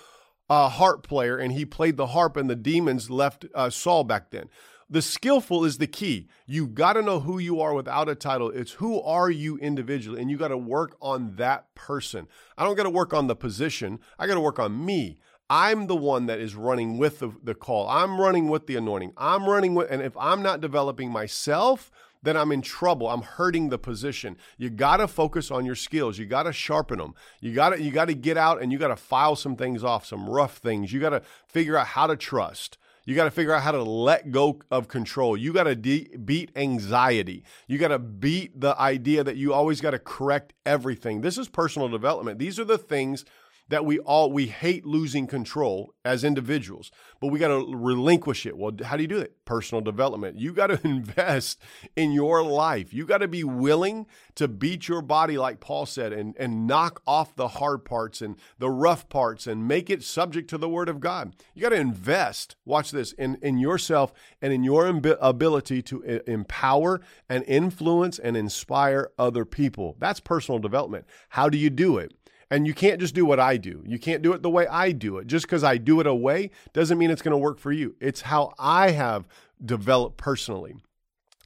uh, 0.49 0.69
harp 0.69 1.07
player 1.07 1.39
and 1.39 1.53
he 1.53 1.65
played 1.65 1.97
the 1.97 2.09
harp 2.09 2.37
and 2.37 2.51
the 2.51 2.57
demons 2.57 3.11
left 3.11 3.47
uh, 3.55 3.71
Saul 3.71 4.05
back 4.05 4.31
then. 4.31 4.49
The 4.93 5.01
skillful 5.01 5.65
is 5.65 5.79
the 5.79 5.87
key. 5.87 6.29
You 6.45 6.67
got 6.67 6.93
to 6.93 7.03
know 7.03 7.21
who 7.21 7.39
you 7.39 7.63
are 7.63 7.73
without 7.73 8.11
a 8.11 8.15
title. 8.15 8.51
It's 8.51 8.73
who 8.73 9.01
are 9.01 9.31
you 9.31 9.57
individually, 9.57 10.21
and 10.21 10.31
you 10.31 10.37
got 10.37 10.49
to 10.49 10.59
work 10.59 10.99
on 11.01 11.37
that 11.37 11.75
person. 11.75 12.29
I 12.59 12.65
don't 12.65 12.77
got 12.77 12.83
to 12.83 12.91
work 12.91 13.15
on 13.15 13.27
the 13.27 13.35
position. 13.35 14.01
I 14.19 14.27
got 14.27 14.35
to 14.35 14.41
work 14.41 14.59
on 14.59 14.85
me. 14.85 15.19
I'm 15.49 15.87
the 15.87 15.97
one 15.97 16.27
that 16.27 16.41
is 16.41 16.55
running 16.55 16.99
with 16.99 17.21
the, 17.21 17.33
the 17.43 17.55
call. 17.55 17.89
I'm 17.89 18.21
running 18.21 18.51
with 18.51 18.67
the 18.67 18.77
anointing. 18.77 19.15
I'm 19.17 19.47
running 19.49 19.75
with, 19.75 19.91
and 19.91 20.03
if 20.03 20.15
I'm 20.19 20.43
not 20.43 20.61
developing 20.61 21.11
myself, 21.11 21.91
then 22.23 22.37
I'm 22.37 22.53
in 22.53 22.61
trouble. 22.61 23.09
I'm 23.09 23.23
hurting 23.23 23.71
the 23.71 23.79
position. 23.79 24.37
You 24.59 24.69
got 24.69 24.99
to 24.99 25.09
focus 25.09 25.51
on 25.51 25.65
your 25.65 25.75
skills. 25.75 26.19
You 26.19 26.27
got 26.27 26.43
to 26.43 26.53
sharpen 26.53 26.99
them. 26.99 27.15
You 27.41 27.55
got 27.55 27.71
to 27.71 27.81
you 27.81 27.93
got 27.93 28.09
to 28.09 28.15
get 28.15 28.37
out 28.37 28.61
and 28.61 28.71
you 28.71 28.79
got 28.79 28.89
to 28.89 28.97
file 28.97 29.37
some 29.37 29.57
things 29.57 29.83
off, 29.83 30.05
some 30.05 30.29
rough 30.29 30.59
things. 30.59 30.93
You 30.93 31.01
got 31.01 31.11
to 31.11 31.23
figure 31.47 31.79
out 31.79 31.87
how 31.87 32.07
to 32.07 32.17
trust. 32.17 32.77
You 33.05 33.17
got 33.17 33.25
to 33.25 33.31
figure 33.31 33.53
out 33.53 33.63
how 33.63 33.73
to 33.73 33.83
let 33.83 34.31
go 34.31 34.61
of 34.71 34.89
control. 34.89 35.37
You 35.37 35.53
got 35.53 35.65
to 35.65 35.75
de- 35.75 36.17
beat 36.25 36.53
anxiety. 36.55 37.43
You 37.67 37.79
got 37.79 37.89
to 37.89 37.99
beat 37.99 38.61
the 38.61 38.79
idea 38.81 39.25
that 39.25 39.37
you 39.37 39.53
always 39.53 39.81
got 39.81 39.91
to 39.91 39.99
correct 39.99 40.53
everything. 40.65 41.21
This 41.21 41.37
is 41.37 41.49
personal 41.49 41.89
development. 41.89 42.39
These 42.39 42.61
are 42.61 42.65
the 42.65 42.79
things 42.79 43.25
that 43.73 43.87
we 43.87 43.99
all 44.01 44.31
we 44.31 44.49
hate 44.49 44.85
losing 44.85 45.27
control 45.27 45.95
as 46.05 46.25
individuals 46.25 46.91
but 47.21 47.29
we 47.29 47.39
got 47.39 47.49
to 47.49 47.75
relinquish 47.75 48.45
it. 48.45 48.55
Well 48.55 48.73
how 48.85 48.99
do 48.99 49.03
you 49.03 49.09
do 49.09 49.19
it 49.19 49.45
personal 49.47 49.81
development. 49.81 50.39
You 50.39 50.53
got 50.53 50.67
to 50.67 50.81
invest 50.85 51.59
in 51.97 52.13
your 52.13 52.43
life. 52.43 52.93
You 52.93 53.07
got 53.07 53.19
to 53.19 53.29
be 53.29 53.45
willing 53.45 54.07
to 54.35 54.47
beat 54.47 54.89
your 54.89 55.01
body 55.01 55.39
like 55.39 55.61
paul 55.61 55.87
said 55.87 56.13
and 56.13 56.35
and 56.39 56.67
knock 56.67 57.01
off 57.07 57.35
the 57.35 57.49
hard 57.49 57.87
parts 57.87 58.21
and 58.21 58.37
the 58.59 58.69
rough 58.69 59.09
parts 59.09 59.47
and 59.47 59.67
make 59.67 59.89
it 59.89 60.03
subject 60.03 60.51
to 60.51 60.59
the 60.59 60.69
word 60.69 60.91
of 60.91 61.01
god. 61.01 61.35
You 61.55 61.63
got 61.63 61.71
to 61.71 61.77
invest 61.77 62.57
watch 62.67 62.91
this 62.91 63.13
in 63.13 63.39
in 63.41 63.57
yourself 63.57 64.13
and 64.43 64.53
in 64.53 64.65
your 64.65 64.87
ability 64.87 65.81
to 65.81 66.03
empower 66.27 67.01
and 67.27 67.43
influence 67.45 68.19
and 68.19 68.37
inspire 68.37 69.11
other 69.19 69.47
people. 69.47 69.97
That's 69.99 70.21
personal 70.21 70.59
development. 70.59 71.07
How 71.31 71.49
do 71.49 71.57
you 71.57 71.71
do 71.71 71.97
it 71.97 72.13
and 72.53 72.67
you 72.67 72.75
can't 72.75 73.01
just 73.01 73.15
do 73.15 73.25
what 73.25 73.41
I 73.41 73.57
do. 73.57 73.83
You 73.87 73.99
can't 73.99 74.21
do 74.21 74.35
it 74.35 74.43
the 74.43 74.51
way 74.51 74.67
I 74.67 74.93
do 74.93 75.17
it. 75.17 75.27
Just 75.27 75.47
because 75.47 75.65
I 75.65 75.79
do 75.79 76.01
it 76.01 76.07
a 76.07 76.15
way 76.15 76.51
doesn't 76.75 76.99
mean 76.99 77.11
it's 77.11 77.23
going 77.23 77.33
to 77.33 77.39
work 77.39 77.59
for 77.59 77.73
you. 77.73 77.97
It's 77.99 78.21
how 78.21 78.53
I 78.59 78.91
have 78.91 79.27
developed 79.65 80.19
personally. 80.19 80.75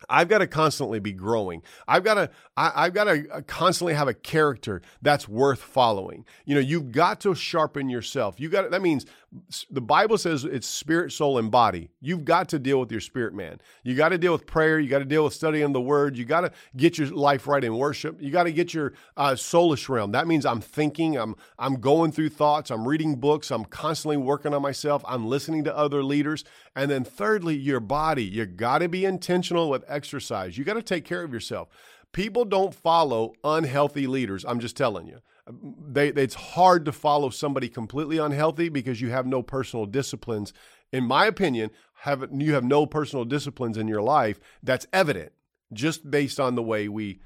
I've 0.09 0.29
got 0.29 0.39
to 0.39 0.47
constantly 0.47 1.01
be 1.01 1.13
growing. 1.13 1.63
I've 1.87 2.05
got 2.05 2.15
to 2.15 2.31
I, 2.57 2.85
have 2.85 2.95
got 2.95 3.05
to 3.05 3.29
uh, 3.31 3.41
constantly 3.43 3.95
have 3.95 4.09
a 4.09 4.15
character 4.15 4.81
that's 5.03 5.29
worth 5.29 5.61
following. 5.61 6.25
You 6.45 6.55
know, 6.55 6.61
you've 6.61 6.91
got 6.91 7.21
to 7.21 7.35
sharpen 7.35 7.89
yourself. 7.89 8.41
You 8.41 8.49
got 8.49 8.63
to, 8.63 8.69
that 8.71 8.83
means 8.83 9.05
the 9.71 9.81
Bible 9.81 10.17
says 10.17 10.45
it's 10.45 10.67
spirit, 10.67 11.13
soul, 11.13 11.39
and 11.39 11.51
body. 11.51 11.91
You've 12.01 12.25
got 12.25 12.49
to 12.51 12.59
deal 12.59 12.81
with 12.81 12.91
your 12.91 13.01
spirit 13.01 13.35
man. 13.35 13.61
You 13.83 13.95
got 13.95 14.11
to 14.11 14.19
deal 14.19 14.33
with 14.33 14.47
prayer. 14.47 14.79
You 14.79 14.89
got 14.89 15.01
to 15.01 15.05
deal 15.05 15.25
with 15.25 15.35
studying 15.35 15.73
the 15.73 15.81
word. 15.81 16.17
You 16.17 16.25
got 16.25 16.43
to 16.43 16.53
get 16.77 16.99
your 16.99 17.09
life 17.09 17.47
right 17.47 17.63
in 17.63 17.77
worship. 17.77 18.21
You 18.21 18.31
got 18.31 18.45
to 18.45 18.53
get 18.53 18.73
your 18.73 18.95
uh, 19.17 19.33
soulish 19.33 19.89
realm. 19.89 20.13
That 20.13 20.27
means 20.27 20.47
I'm 20.47 20.61
thinking. 20.61 21.17
I'm 21.17 21.37
I'm 21.59 21.81
going 21.81 22.13
through 22.13 22.31
thoughts. 22.31 22.71
I'm 22.71 22.87
reading 22.87 23.17
books. 23.17 23.51
I'm 23.51 23.65
constantly 23.65 24.17
working 24.17 24.55
on 24.55 24.63
myself. 24.63 25.05
I'm 25.07 25.27
listening 25.27 25.65
to 25.65 25.77
other 25.77 26.03
leaders. 26.03 26.45
And 26.77 26.91
then 26.91 27.05
thirdly, 27.05 27.57
your 27.57 27.81
body. 27.81 28.25
You 28.25 28.45
got 28.45 28.79
to 28.79 28.89
be 28.89 29.07
intentional 29.07 29.71
with 29.71 29.85
exercise. 29.89 30.59
You 30.59 30.65
got 30.65 30.75
to 30.75 30.83
take 30.83 31.07
care 31.07 31.25
of 31.25 31.33
yourself. 31.33 31.69
People 32.13 32.45
don't 32.45 32.75
follow 32.75 33.33
unhealthy 33.43 34.07
leaders. 34.07 34.45
I'm 34.45 34.61
just 34.61 34.77
telling 34.77 35.09
you. 35.09 35.21
They, 35.89 36.09
it's 36.09 36.35
hard 36.35 36.85
to 36.85 36.93
follow 36.93 37.31
somebody 37.31 37.69
completely 37.69 38.19
unhealthy 38.19 38.69
because 38.69 39.01
you 39.01 39.11
have 39.11 39.27
no 39.27 39.43
personal 39.43 39.87
disciplines. 39.87 40.53
In 40.93 41.05
my 41.05 41.27
opinion, 41.27 41.71
have 42.01 42.29
you 42.33 42.53
have 42.55 42.65
no 42.65 42.85
personal 42.87 43.25
disciplines 43.25 43.79
in 43.79 43.89
your 43.89 44.03
life. 44.03 44.39
That's 44.63 44.87
evident 44.93 45.33
just 45.73 46.11
based 46.11 46.39
on 46.39 46.55
the 46.55 46.63
way 46.63 46.89
we 46.89 47.21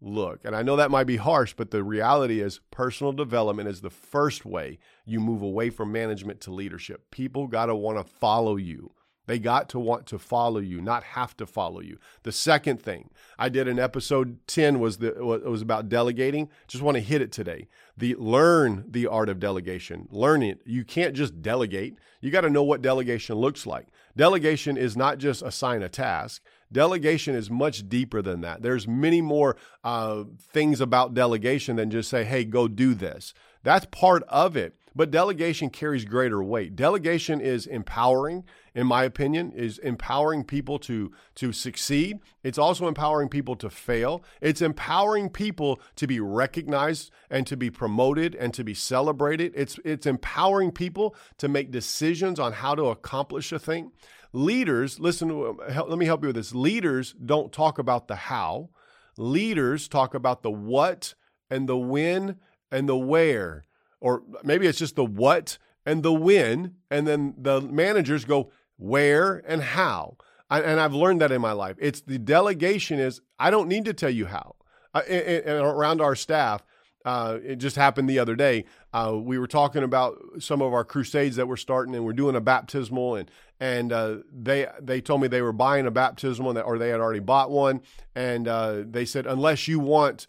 look. 0.00 0.40
And 0.44 0.56
I 0.56 0.62
know 0.62 0.76
that 0.76 0.90
might 0.90 1.04
be 1.04 1.16
harsh, 1.16 1.54
but 1.56 1.70
the 1.70 1.82
reality 1.82 2.40
is 2.40 2.60
personal 2.70 3.12
development 3.12 3.68
is 3.68 3.80
the 3.80 3.90
first 3.90 4.44
way 4.44 4.78
you 5.04 5.20
move 5.20 5.42
away 5.42 5.70
from 5.70 5.92
management 5.92 6.40
to 6.42 6.52
leadership. 6.52 7.10
People 7.10 7.46
got 7.46 7.66
to 7.66 7.74
want 7.74 7.98
to 7.98 8.04
follow 8.04 8.56
you. 8.56 8.92
They 9.30 9.38
got 9.38 9.68
to 9.68 9.78
want 9.78 10.06
to 10.08 10.18
follow 10.18 10.58
you, 10.58 10.80
not 10.80 11.04
have 11.04 11.36
to 11.36 11.46
follow 11.46 11.80
you. 11.80 11.98
The 12.24 12.32
second 12.32 12.82
thing 12.82 13.10
I 13.38 13.48
did 13.48 13.68
in 13.68 13.78
episode 13.78 14.44
10 14.48 14.80
was 14.80 14.98
the 14.98 15.14
was 15.20 15.62
about 15.62 15.88
delegating. 15.88 16.48
Just 16.66 16.82
want 16.82 16.96
to 16.96 17.00
hit 17.00 17.22
it 17.22 17.30
today. 17.30 17.68
The 17.96 18.16
learn 18.16 18.86
the 18.88 19.06
art 19.06 19.28
of 19.28 19.38
delegation. 19.38 20.08
Learn 20.10 20.42
it. 20.42 20.60
You 20.66 20.84
can't 20.84 21.14
just 21.14 21.42
delegate. 21.42 21.96
You 22.20 22.32
got 22.32 22.40
to 22.40 22.50
know 22.50 22.64
what 22.64 22.82
delegation 22.82 23.36
looks 23.36 23.66
like. 23.66 23.86
Delegation 24.16 24.76
is 24.76 24.96
not 24.96 25.18
just 25.18 25.42
assign 25.42 25.82
a 25.84 25.88
task. 25.88 26.42
Delegation 26.72 27.34
is 27.34 27.50
much 27.50 27.88
deeper 27.88 28.22
than 28.22 28.40
that. 28.42 28.62
There's 28.62 28.86
many 28.86 29.20
more 29.20 29.56
uh, 29.82 30.24
things 30.52 30.80
about 30.80 31.14
delegation 31.14 31.76
than 31.76 31.90
just 31.90 32.08
say, 32.08 32.24
"Hey, 32.24 32.44
go 32.44 32.68
do 32.68 32.94
this." 32.94 33.34
That's 33.62 33.86
part 33.86 34.22
of 34.28 34.56
it. 34.56 34.74
But 34.94 35.10
delegation 35.10 35.70
carries 35.70 36.04
greater 36.04 36.42
weight. 36.42 36.74
Delegation 36.74 37.40
is 37.40 37.66
empowering, 37.66 38.44
in 38.74 38.86
my 38.88 39.04
opinion, 39.04 39.52
is 39.52 39.78
empowering 39.78 40.42
people 40.42 40.80
to, 40.80 41.12
to 41.36 41.52
succeed. 41.52 42.18
It's 42.42 42.58
also 42.58 42.88
empowering 42.88 43.28
people 43.28 43.54
to 43.56 43.70
fail. 43.70 44.24
It's 44.40 44.60
empowering 44.60 45.30
people 45.30 45.80
to 45.94 46.08
be 46.08 46.18
recognized 46.18 47.12
and 47.30 47.46
to 47.46 47.56
be 47.56 47.70
promoted 47.70 48.34
and 48.34 48.52
to 48.54 48.64
be 48.64 48.74
celebrated. 48.74 49.52
It's, 49.54 49.78
it's 49.84 50.06
empowering 50.06 50.72
people 50.72 51.14
to 51.38 51.48
make 51.48 51.70
decisions 51.70 52.40
on 52.40 52.54
how 52.54 52.74
to 52.74 52.86
accomplish 52.86 53.52
a 53.52 53.60
thing. 53.60 53.92
Leaders, 54.32 55.00
listen, 55.00 55.56
let 55.58 55.98
me 55.98 56.06
help 56.06 56.22
you 56.22 56.28
with 56.28 56.36
this. 56.36 56.54
Leaders 56.54 57.14
don't 57.24 57.52
talk 57.52 57.78
about 57.78 58.08
the 58.08 58.16
how, 58.16 58.70
leaders 59.16 59.88
talk 59.88 60.14
about 60.14 60.42
the 60.42 60.50
what 60.50 61.14
and 61.50 61.68
the 61.68 61.76
when 61.76 62.36
and 62.70 62.88
the 62.88 62.96
where 62.96 63.64
or 64.00 64.22
maybe 64.42 64.66
it's 64.66 64.78
just 64.78 64.96
the 64.96 65.04
what 65.04 65.58
and 65.86 66.02
the 66.02 66.12
when, 66.12 66.74
and 66.90 67.06
then 67.06 67.34
the 67.38 67.60
managers 67.60 68.24
go 68.24 68.50
where 68.76 69.42
and 69.46 69.62
how. 69.62 70.16
And 70.50 70.80
I've 70.80 70.94
learned 70.94 71.20
that 71.20 71.30
in 71.30 71.40
my 71.40 71.52
life. 71.52 71.76
It's 71.78 72.00
the 72.00 72.18
delegation 72.18 72.98
is 72.98 73.20
I 73.38 73.50
don't 73.50 73.68
need 73.68 73.84
to 73.84 73.92
tell 73.92 74.10
you 74.10 74.26
how. 74.26 74.56
And 74.94 75.46
around 75.46 76.00
our 76.00 76.16
staff, 76.16 76.64
uh, 77.04 77.38
it 77.42 77.56
just 77.56 77.76
happened 77.76 78.08
the 78.08 78.18
other 78.18 78.36
day. 78.36 78.64
Uh, 78.92 79.16
we 79.20 79.38
were 79.38 79.46
talking 79.46 79.82
about 79.82 80.18
some 80.38 80.60
of 80.60 80.72
our 80.72 80.84
crusades 80.84 81.36
that 81.36 81.48
we're 81.48 81.56
starting, 81.56 81.94
and 81.94 82.04
we're 82.04 82.12
doing 82.12 82.36
a 82.36 82.40
baptismal, 82.40 83.16
and 83.16 83.30
and 83.58 83.92
uh, 83.92 84.16
they 84.32 84.66
they 84.80 85.00
told 85.00 85.20
me 85.20 85.28
they 85.28 85.42
were 85.42 85.52
buying 85.52 85.86
a 85.86 85.90
baptismal, 85.90 86.58
or 86.58 86.78
they 86.78 86.90
had 86.90 87.00
already 87.00 87.20
bought 87.20 87.50
one, 87.50 87.80
and 88.14 88.46
uh, 88.46 88.82
they 88.86 89.04
said 89.04 89.26
unless 89.26 89.66
you 89.66 89.80
want 89.80 90.26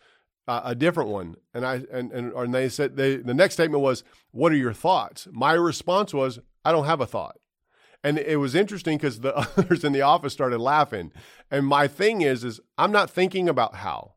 uh, 0.48 0.62
a 0.64 0.76
different 0.76 1.10
one. 1.10 1.36
And 1.54 1.66
I 1.66 1.84
and 1.92 2.12
and, 2.12 2.32
and 2.34 2.54
they 2.54 2.70
said 2.70 2.96
they, 2.96 3.18
the 3.18 3.34
next 3.34 3.56
statement 3.56 3.84
was, 3.84 4.04
"What 4.32 4.52
are 4.52 4.58
your 4.58 4.74
thoughts?" 4.74 5.28
My 5.32 5.54
response 5.54 6.14
was, 6.14 6.40
"I 6.64 6.72
don't 6.72 6.86
have 6.86 7.02
a 7.02 7.06
thought." 7.06 7.38
And 8.04 8.18
it 8.18 8.38
was 8.38 8.56
interesting 8.56 8.98
because 8.98 9.20
the 9.20 9.36
others 9.58 9.84
in 9.84 9.94
the 9.94 10.02
office 10.02 10.34
started 10.34 10.60
laughing. 10.60 11.12
And 11.50 11.68
my 11.68 11.88
thing 11.88 12.22
is, 12.22 12.44
is 12.44 12.60
I'm 12.78 12.92
not 12.92 13.10
thinking 13.10 13.50
about 13.50 13.76
how. 13.76 14.14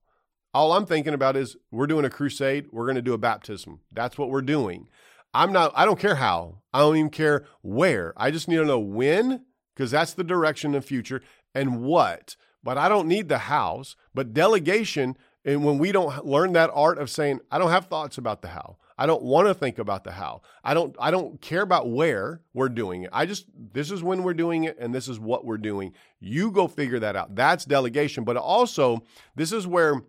All 0.54 0.72
I'm 0.72 0.86
thinking 0.86 1.14
about 1.14 1.36
is 1.36 1.56
we're 1.72 1.88
doing 1.88 2.04
a 2.04 2.10
crusade. 2.10 2.68
We're 2.70 2.84
going 2.84 2.94
to 2.94 3.02
do 3.02 3.12
a 3.12 3.18
baptism. 3.18 3.80
That's 3.92 4.16
what 4.16 4.30
we're 4.30 4.40
doing. 4.40 4.88
I'm 5.34 5.52
not. 5.52 5.72
I 5.74 5.84
don't 5.84 5.98
care 5.98 6.14
how. 6.14 6.62
I 6.72 6.78
don't 6.78 6.96
even 6.96 7.10
care 7.10 7.44
where. 7.62 8.14
I 8.16 8.30
just 8.30 8.46
need 8.46 8.56
to 8.56 8.64
know 8.64 8.78
when 8.78 9.44
because 9.74 9.90
that's 9.90 10.14
the 10.14 10.22
direction 10.22 10.72
the 10.72 10.80
future 10.80 11.22
and 11.54 11.82
what. 11.82 12.36
But 12.62 12.78
I 12.78 12.88
don't 12.88 13.08
need 13.08 13.28
the 13.28 13.38
hows. 13.38 13.96
But 14.14 14.32
delegation 14.32 15.16
and 15.44 15.64
when 15.64 15.78
we 15.78 15.92
don't 15.92 16.24
learn 16.24 16.52
that 16.54 16.70
art 16.72 16.98
of 16.98 17.10
saying, 17.10 17.40
I 17.50 17.58
don't 17.58 17.70
have 17.70 17.86
thoughts 17.86 18.16
about 18.16 18.40
the 18.40 18.48
how. 18.48 18.78
I 18.96 19.06
don't 19.06 19.22
want 19.22 19.48
to 19.48 19.54
think 19.54 19.78
about 19.78 20.04
the 20.04 20.12
how. 20.12 20.42
I 20.62 20.72
don't 20.72 20.94
I 21.00 21.10
don't 21.10 21.40
care 21.40 21.62
about 21.62 21.90
where 21.90 22.42
we're 22.54 22.68
doing 22.68 23.02
it. 23.02 23.10
I 23.12 23.26
just 23.26 23.46
this 23.72 23.90
is 23.90 24.04
when 24.04 24.22
we're 24.22 24.34
doing 24.34 24.64
it 24.64 24.78
and 24.78 24.94
this 24.94 25.08
is 25.08 25.18
what 25.18 25.44
we're 25.44 25.58
doing. 25.58 25.92
You 26.20 26.52
go 26.52 26.68
figure 26.68 27.00
that 27.00 27.16
out. 27.16 27.34
That's 27.34 27.64
delegation, 27.64 28.22
but 28.22 28.36
also 28.36 29.02
this 29.34 29.52
is 29.52 29.66
where 29.66 30.02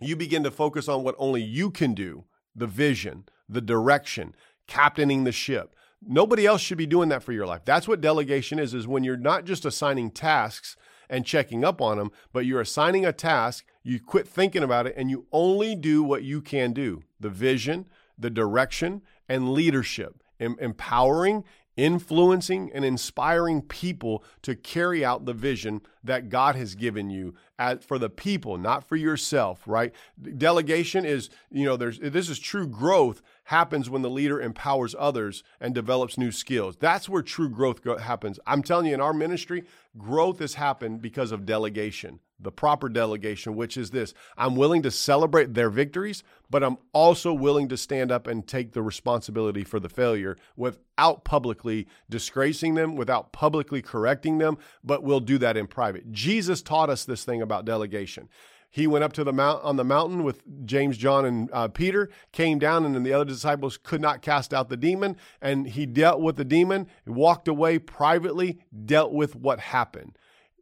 you 0.00 0.16
begin 0.16 0.42
to 0.44 0.50
focus 0.50 0.88
on 0.88 1.02
what 1.02 1.14
only 1.18 1.42
you 1.42 1.70
can 1.70 1.94
do, 1.94 2.24
the 2.54 2.66
vision, 2.66 3.24
the 3.48 3.60
direction, 3.60 4.34
captaining 4.66 5.24
the 5.24 5.32
ship. 5.32 5.74
Nobody 6.06 6.46
else 6.46 6.60
should 6.60 6.78
be 6.78 6.86
doing 6.86 7.08
that 7.08 7.22
for 7.22 7.32
your 7.32 7.46
life. 7.46 7.62
That's 7.64 7.88
what 7.88 8.00
delegation 8.00 8.58
is 8.58 8.74
is 8.74 8.86
when 8.86 9.04
you're 9.04 9.16
not 9.16 9.44
just 9.44 9.64
assigning 9.64 10.10
tasks 10.10 10.76
and 11.08 11.24
checking 11.24 11.64
up 11.64 11.80
on 11.80 11.98
them, 11.98 12.10
but 12.32 12.44
you're 12.44 12.60
assigning 12.60 13.06
a 13.06 13.12
task 13.12 13.64
you 13.86 14.00
quit 14.00 14.26
thinking 14.26 14.64
about 14.64 14.88
it 14.88 14.94
and 14.96 15.10
you 15.10 15.26
only 15.30 15.76
do 15.76 16.02
what 16.02 16.24
you 16.24 16.40
can 16.40 16.72
do 16.72 17.02
the 17.20 17.30
vision, 17.30 17.86
the 18.18 18.30
direction, 18.30 19.00
and 19.28 19.52
leadership, 19.52 20.22
em- 20.40 20.56
empowering, 20.60 21.44
influencing, 21.76 22.70
and 22.72 22.84
inspiring 22.84 23.60
people 23.62 24.24
to 24.42 24.54
carry 24.54 25.04
out 25.04 25.26
the 25.26 25.34
vision 25.34 25.82
that 26.02 26.28
God 26.28 26.56
has 26.56 26.74
given 26.74 27.10
you 27.10 27.34
for 27.80 27.98
the 27.98 28.08
people, 28.10 28.56
not 28.56 28.88
for 28.88 28.96
yourself, 28.96 29.62
right? 29.66 29.92
Delegation 30.38 31.04
is, 31.04 31.28
you 31.50 31.64
know, 31.64 31.76
there's 31.76 31.98
this 31.98 32.28
is 32.28 32.38
true 32.38 32.66
growth 32.66 33.22
happens 33.44 33.88
when 33.88 34.02
the 34.02 34.10
leader 34.10 34.40
empowers 34.40 34.94
others 34.98 35.44
and 35.60 35.74
develops 35.74 36.18
new 36.18 36.32
skills. 36.32 36.76
That's 36.76 37.08
where 37.08 37.22
true 37.22 37.48
growth 37.48 37.80
happens. 38.00 38.40
I'm 38.46 38.62
telling 38.62 38.86
you, 38.86 38.94
in 38.94 39.00
our 39.00 39.14
ministry, 39.14 39.64
growth 39.96 40.38
has 40.40 40.54
happened 40.54 41.02
because 41.02 41.30
of 41.32 41.46
delegation 41.46 42.20
the 42.38 42.52
proper 42.52 42.88
delegation, 42.88 43.56
which 43.56 43.76
is 43.76 43.90
this 43.90 44.14
I'm 44.36 44.56
willing 44.56 44.82
to 44.82 44.90
celebrate 44.90 45.54
their 45.54 45.70
victories, 45.70 46.22
but 46.50 46.62
I'm 46.62 46.78
also 46.92 47.32
willing 47.32 47.68
to 47.68 47.76
stand 47.76 48.12
up 48.12 48.26
and 48.26 48.46
take 48.46 48.72
the 48.72 48.82
responsibility 48.82 49.64
for 49.64 49.80
the 49.80 49.88
failure 49.88 50.36
without 50.56 51.24
publicly 51.24 51.86
disgracing 52.08 52.74
them, 52.74 52.96
without 52.96 53.32
publicly 53.32 53.82
correcting 53.82 54.38
them, 54.38 54.58
but 54.84 55.02
we'll 55.02 55.20
do 55.20 55.38
that 55.38 55.56
in 55.56 55.66
private. 55.66 56.12
Jesus 56.12 56.62
taught 56.62 56.90
us 56.90 57.04
this 57.04 57.24
thing 57.24 57.42
about 57.42 57.64
delegation. 57.64 58.28
He 58.68 58.86
went 58.86 59.04
up 59.04 59.14
to 59.14 59.24
the 59.24 59.32
mount 59.32 59.64
on 59.64 59.76
the 59.76 59.84
mountain 59.84 60.22
with 60.22 60.42
James, 60.66 60.98
John, 60.98 61.24
and 61.24 61.48
uh, 61.50 61.68
Peter. 61.68 62.10
Came 62.32 62.58
down, 62.58 62.84
and 62.84 62.94
then 62.94 63.04
the 63.04 63.12
other 63.12 63.24
disciples 63.24 63.78
could 63.78 64.02
not 64.02 64.20
cast 64.20 64.52
out 64.52 64.68
the 64.68 64.76
demon. 64.76 65.16
And 65.40 65.66
he 65.66 65.86
dealt 65.86 66.20
with 66.20 66.36
the 66.36 66.44
demon, 66.44 66.88
walked 67.06 67.48
away 67.48 67.78
privately, 67.78 68.58
dealt 68.84 69.12
with 69.12 69.34
what 69.34 69.60
happened. 69.60 70.18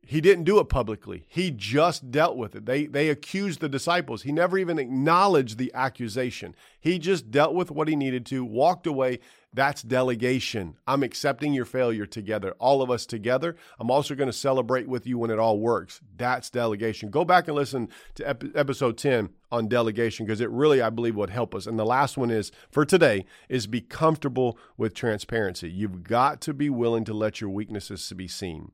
He 0.06 0.20
didn't 0.20 0.44
do 0.44 0.58
it 0.58 0.68
publicly. 0.68 1.24
He 1.28 1.50
just 1.50 2.10
dealt 2.10 2.36
with 2.36 2.54
it. 2.54 2.66
They 2.66 2.86
they 2.86 3.08
accused 3.08 3.60
the 3.60 3.68
disciples. 3.68 4.22
He 4.22 4.32
never 4.32 4.58
even 4.58 4.78
acknowledged 4.78 5.58
the 5.58 5.72
accusation. 5.74 6.54
He 6.80 6.98
just 6.98 7.30
dealt 7.30 7.54
with 7.54 7.70
what 7.70 7.88
he 7.88 7.96
needed 7.96 8.26
to, 8.26 8.44
walked 8.44 8.86
away. 8.86 9.20
That's 9.54 9.82
delegation. 9.82 10.76
I'm 10.86 11.04
accepting 11.04 11.54
your 11.54 11.64
failure 11.64 12.06
together, 12.06 12.54
all 12.58 12.82
of 12.82 12.90
us 12.90 13.06
together. 13.06 13.54
I'm 13.78 13.90
also 13.90 14.16
going 14.16 14.28
to 14.28 14.32
celebrate 14.32 14.88
with 14.88 15.06
you 15.06 15.16
when 15.16 15.30
it 15.30 15.38
all 15.38 15.60
works. 15.60 16.00
That's 16.16 16.50
delegation. 16.50 17.08
Go 17.10 17.24
back 17.24 17.46
and 17.46 17.56
listen 17.56 17.88
to 18.16 18.28
episode 18.28 18.98
10 18.98 19.30
on 19.52 19.68
delegation 19.68 20.26
because 20.26 20.40
it 20.40 20.50
really 20.50 20.82
I 20.82 20.90
believe 20.90 21.14
would 21.14 21.30
help 21.30 21.54
us. 21.54 21.66
And 21.66 21.78
the 21.78 21.86
last 21.86 22.16
one 22.16 22.32
is 22.32 22.50
for 22.70 22.84
today 22.84 23.26
is 23.48 23.68
be 23.68 23.80
comfortable 23.80 24.58
with 24.76 24.92
transparency. 24.92 25.70
You've 25.70 26.02
got 26.02 26.40
to 26.42 26.52
be 26.52 26.68
willing 26.68 27.04
to 27.04 27.14
let 27.14 27.40
your 27.40 27.50
weaknesses 27.50 28.12
be 28.16 28.26
seen 28.26 28.72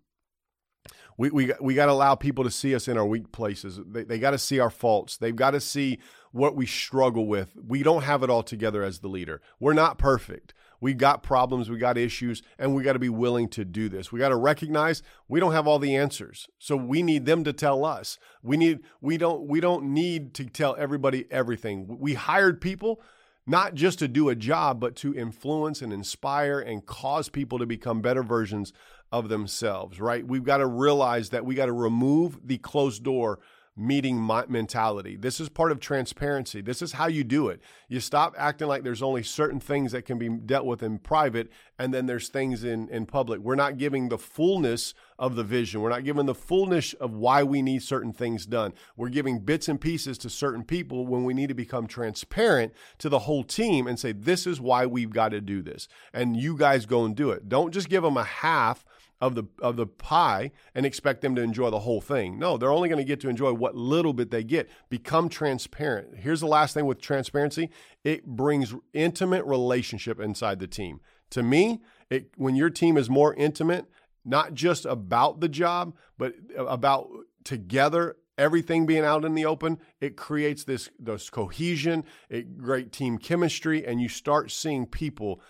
We, 1.21 1.29
we, 1.29 1.53
we 1.61 1.75
got 1.75 1.87
to 1.87 1.93
allow 1.93 2.15
people 2.15 2.45
to 2.45 2.51
see 2.51 2.75
us 2.75 2.89
in 2.89 2.97
our 2.97 3.05
weak 3.05 3.31
places. 3.31 3.79
They, 3.87 4.05
they 4.05 4.19
got 4.19 4.31
to 4.31 4.39
see 4.39 4.59
our 4.59 4.71
faults. 4.71 5.19
They've 5.19 5.37
got 5.37 5.51
to 5.51 5.61
see 5.61 5.99
what 6.33 6.57
we 6.57 6.65
struggle 6.65 7.27
with. 7.27 7.51
We 7.63 7.83
don't 7.83 8.05
have 8.05 8.23
it 8.23 8.31
all 8.31 8.43
together 8.43 8.83
as 8.83 9.01
the 9.01 9.09
leader. 9.09 9.43
We're 9.59 9.75
not 9.75 9.99
perfect. 9.99 10.55
We 10.81 10.95
got 10.95 11.23
problems, 11.23 11.69
we 11.69 11.77
got 11.77 11.99
issues, 11.99 12.43
and 12.59 12.75
we 12.75 12.83
got 12.83 12.95
to 12.95 12.99
be 12.99 13.11
willing 13.11 13.49
to 13.51 13.67
do 13.67 13.91
this. 13.91 14.11
We 14.11 14.19
got 14.19 14.31
to 14.31 14.37
recognize 14.37 15.03
we 15.29 15.41
don't 15.41 15.53
have 15.53 15.67
all 15.67 15.79
the 15.79 15.95
answers. 15.95 16.49
So 16.59 16.75
we 16.75 17.03
need 17.03 17.27
them 17.27 17.45
to 17.45 17.53
tell 17.53 17.85
us. 17.85 18.19
We 18.43 18.57
need 18.57 18.81
we 19.03 19.19
don't 19.19 19.47
we 19.47 19.61
don't 19.61 19.93
need 19.93 20.33
to 20.35 20.47
tell 20.47 20.75
everybody 20.79 21.27
everything. 21.31 21.99
We 22.01 22.15
hired 22.15 22.63
people 22.63 23.03
not 23.51 23.75
just 23.75 23.99
to 23.99 24.07
do 24.07 24.29
a 24.29 24.37
job, 24.37 24.79
but 24.79 24.95
to 24.95 25.13
influence 25.13 25.83
and 25.83 25.93
inspire 25.93 26.61
and 26.61 26.87
cause 26.87 27.29
people 27.29 27.59
to 27.59 27.67
become 27.67 28.01
better 28.01 28.23
versions 28.23 28.73
of 29.11 29.29
themselves, 29.29 30.01
right? 30.01 30.25
We've 30.25 30.45
got 30.45 30.59
to 30.59 30.67
realize 30.67 31.31
that 31.31 31.45
we 31.45 31.57
got 31.57 31.67
to 31.67 31.73
remove 31.73 32.47
the 32.47 32.59
closed 32.59 33.03
door 33.03 33.41
meeting 33.81 34.25
mentality. 34.49 35.17
This 35.17 35.41
is 35.41 35.49
part 35.49 35.73
of 35.73 35.81
transparency. 35.81 36.61
This 36.61 36.83
is 36.83 36.93
how 36.93 37.07
you 37.07 37.25
do 37.25 37.49
it. 37.49 37.61
You 37.89 37.99
stop 37.99 38.35
acting 38.37 38.69
like 38.69 38.83
there's 38.83 39.03
only 39.03 39.23
certain 39.23 39.59
things 39.59 39.93
that 39.93 40.05
can 40.05 40.19
be 40.19 40.29
dealt 40.29 40.67
with 40.67 40.83
in 40.83 40.99
private 40.99 41.51
and 41.79 41.95
then 41.95 42.05
there's 42.05 42.29
things 42.29 42.63
in, 42.63 42.89
in 42.91 43.07
public. 43.07 43.41
We're 43.41 43.55
not 43.55 43.79
giving 43.79 44.11
the 44.11 44.19
fullness 44.19 44.93
of 45.19 45.35
the 45.35 45.43
vision. 45.43 45.81
We're 45.81 45.89
not 45.89 46.05
giving 46.05 46.27
the 46.27 46.35
fullness 46.35 46.93
of 46.95 47.15
why 47.15 47.43
we 47.43 47.63
need 47.63 47.83
certain 47.83 48.13
things 48.13 48.45
done. 48.45 48.75
We're 48.97 49.09
giving 49.09 49.39
bits 49.39 49.67
and 49.67 49.81
pieces 49.81 50.19
to 50.19 50.31
certain 50.31 50.63
people 50.63 51.07
when 51.07 51.25
we 51.25 51.33
need 51.33 51.49
to 51.49 51.55
become 51.55 51.87
transparent 51.87 52.75
to 52.99 53.09
the 53.09 53.21
whole 53.21 53.45
team 53.45 53.87
and 53.87 53.99
say, 53.99 54.13
this 54.13 54.47
is 54.47 54.61
why 54.61 54.85
we've 54.85 55.11
got 55.11 55.31
to 55.31 55.41
do 55.41 55.63
this. 55.63 55.89
And 56.13 56.37
you 56.37 56.55
guys 56.55 56.85
go 56.85 57.07
and 57.07 57.17
do 57.17 57.31
it. 57.31 57.49
Don't 57.49 57.73
just 57.73 57.89
give 57.89 58.03
them 58.03 58.19
a 58.19 58.25
half 58.25 58.85
of 59.21 59.35
the 59.35 59.45
of 59.61 59.77
the 59.77 59.87
pie 59.87 60.51
and 60.75 60.87
expect 60.87 61.21
them 61.21 61.35
to 61.37 61.43
enjoy 61.43 61.71
the 61.71 61.81
whole 61.81 62.01
thing. 62.01 62.39
No, 62.39 62.57
they're 62.57 62.73
only 62.73 62.89
going 62.89 62.99
to 62.99 63.05
get 63.05 63.21
to 63.21 63.29
enjoy 63.29 63.53
what 63.53 63.75
little 63.77 64.13
bit 64.13 64.31
they 64.31 64.45
get. 64.45 64.69
Become 64.89 65.29
transparent. 65.29 66.19
Here's 66.19 66.41
the 66.41 66.47
last 66.47 66.75
thing 66.75 66.87
with 66.87 67.01
transparency, 67.01 67.71
it 68.05 68.27
brings 68.27 68.75
intimate 68.93 69.45
relationship 69.45 70.21
inside 70.21 70.59
the 70.59 70.67
team. 70.67 71.01
To 71.31 71.43
me, 71.43 71.81
it 72.09 72.31
when 72.37 72.57
your 72.57 72.71
team 72.71 72.97
is 72.97 73.11
more 73.11 73.35
intimate, 73.35 73.87
not 74.25 74.55
just 74.55 74.87
about 74.87 75.41
the 75.41 75.49
job, 75.49 75.95
but 76.17 76.35
about 76.57 77.09
together 77.45 78.17
everything 78.39 78.87
being 78.87 79.05
out 79.05 79.25
in 79.25 79.35
the 79.35 79.45
open, 79.45 79.79
it 80.01 80.17
creates 80.17 80.65
this 80.65 80.89
this 80.99 81.29
cohesion, 81.29 82.05
it 82.31 82.57
great 82.57 82.91
team 82.91 83.19
chemistry, 83.19 83.85
and 83.85 84.01
you 84.01 84.09
start 84.09 84.51
seeing 84.51 84.87
people 84.87 85.41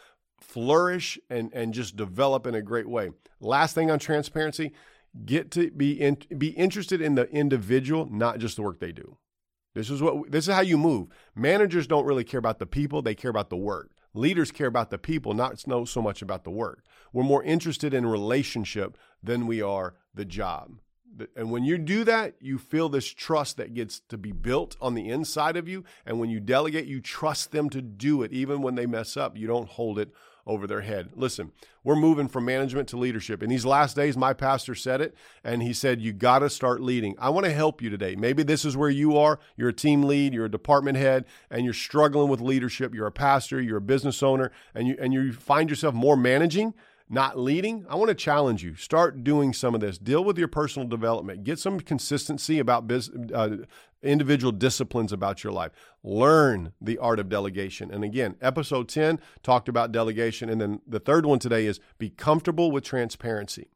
flourish 0.40 1.18
and, 1.28 1.52
and 1.52 1.74
just 1.74 1.96
develop 1.96 2.46
in 2.46 2.54
a 2.54 2.62
great 2.62 2.88
way. 2.88 3.10
Last 3.40 3.74
thing 3.74 3.90
on 3.90 3.98
transparency, 3.98 4.72
get 5.24 5.50
to 5.52 5.70
be 5.70 5.92
in, 5.92 6.18
be 6.36 6.48
interested 6.48 7.00
in 7.00 7.14
the 7.14 7.28
individual, 7.30 8.08
not 8.10 8.38
just 8.38 8.56
the 8.56 8.62
work 8.62 8.80
they 8.80 8.92
do. 8.92 9.16
This 9.74 9.90
is 9.90 10.02
what 10.02 10.30
this 10.30 10.48
is 10.48 10.54
how 10.54 10.62
you 10.62 10.76
move. 10.76 11.08
Managers 11.34 11.86
don't 11.86 12.04
really 12.04 12.24
care 12.24 12.38
about 12.38 12.58
the 12.58 12.66
people, 12.66 13.02
they 13.02 13.14
care 13.14 13.30
about 13.30 13.50
the 13.50 13.56
work. 13.56 13.90
Leaders 14.12 14.50
care 14.50 14.66
about 14.66 14.90
the 14.90 14.98
people, 14.98 15.34
not 15.34 15.64
know 15.68 15.84
so 15.84 16.02
much 16.02 16.20
about 16.20 16.42
the 16.42 16.50
work. 16.50 16.84
We're 17.12 17.22
more 17.22 17.44
interested 17.44 17.94
in 17.94 18.06
relationship 18.06 18.96
than 19.22 19.46
we 19.46 19.62
are 19.62 19.94
the 20.12 20.24
job. 20.24 20.80
And 21.36 21.50
when 21.50 21.64
you 21.64 21.78
do 21.78 22.04
that, 22.04 22.34
you 22.40 22.58
feel 22.58 22.88
this 22.88 23.06
trust 23.06 23.56
that 23.56 23.74
gets 23.74 24.00
to 24.08 24.18
be 24.18 24.32
built 24.32 24.76
on 24.80 24.94
the 24.94 25.08
inside 25.08 25.56
of 25.56 25.68
you. 25.68 25.84
And 26.06 26.18
when 26.18 26.30
you 26.30 26.40
delegate, 26.40 26.86
you 26.86 27.00
trust 27.00 27.52
them 27.52 27.68
to 27.70 27.82
do 27.82 28.22
it, 28.22 28.32
even 28.32 28.62
when 28.62 28.74
they 28.74 28.86
mess 28.86 29.16
up. 29.16 29.36
You 29.36 29.46
don't 29.46 29.68
hold 29.68 29.98
it 29.98 30.12
over 30.50 30.66
their 30.66 30.80
head. 30.80 31.10
Listen, 31.14 31.52
we're 31.84 31.94
moving 31.94 32.26
from 32.26 32.44
management 32.44 32.88
to 32.88 32.96
leadership. 32.96 33.40
In 33.42 33.48
these 33.48 33.64
last 33.64 33.94
days, 33.94 34.16
my 34.16 34.32
pastor 34.32 34.74
said 34.74 35.00
it, 35.00 35.14
and 35.44 35.62
he 35.62 35.72
said, 35.72 36.00
You 36.00 36.12
got 36.12 36.40
to 36.40 36.50
start 36.50 36.82
leading. 36.82 37.14
I 37.18 37.30
want 37.30 37.46
to 37.46 37.52
help 37.52 37.80
you 37.80 37.88
today. 37.88 38.16
Maybe 38.16 38.42
this 38.42 38.64
is 38.64 38.76
where 38.76 38.90
you 38.90 39.16
are. 39.16 39.38
You're 39.56 39.68
a 39.68 39.72
team 39.72 40.02
lead, 40.02 40.34
you're 40.34 40.46
a 40.46 40.50
department 40.50 40.98
head, 40.98 41.24
and 41.50 41.64
you're 41.64 41.72
struggling 41.72 42.28
with 42.28 42.40
leadership. 42.40 42.94
You're 42.94 43.06
a 43.06 43.12
pastor, 43.12 43.60
you're 43.60 43.78
a 43.78 43.82
business 43.82 44.22
owner, 44.22 44.50
and 44.74 44.88
you, 44.88 44.96
and 45.00 45.14
you 45.14 45.32
find 45.32 45.70
yourself 45.70 45.94
more 45.94 46.16
managing 46.16 46.74
not 47.12 47.36
leading, 47.36 47.84
I 47.88 47.96
want 47.96 48.08
to 48.10 48.14
challenge 48.14 48.62
you. 48.62 48.76
Start 48.76 49.24
doing 49.24 49.52
some 49.52 49.74
of 49.74 49.80
this. 49.80 49.98
Deal 49.98 50.22
with 50.22 50.38
your 50.38 50.46
personal 50.46 50.86
development. 50.86 51.42
Get 51.42 51.58
some 51.58 51.80
consistency 51.80 52.60
about 52.60 52.86
business, 52.86 53.32
uh, 53.32 53.56
individual 54.02 54.52
disciplines 54.52 55.12
about 55.12 55.44
your 55.44 55.52
life. 55.52 55.72
Learn 56.02 56.72
the 56.80 56.98
art 56.98 57.18
of 57.18 57.28
delegation. 57.28 57.90
And 57.90 58.04
again, 58.04 58.36
episode 58.40 58.88
10 58.88 59.20
talked 59.42 59.68
about 59.68 59.92
delegation. 59.92 60.48
And 60.48 60.60
then 60.60 60.80
the 60.86 61.00
third 61.00 61.26
one 61.26 61.38
today 61.38 61.66
is 61.66 61.80
be 61.98 62.10
comfortable 62.10 62.70
with 62.70 62.84
transparency. 62.84 63.68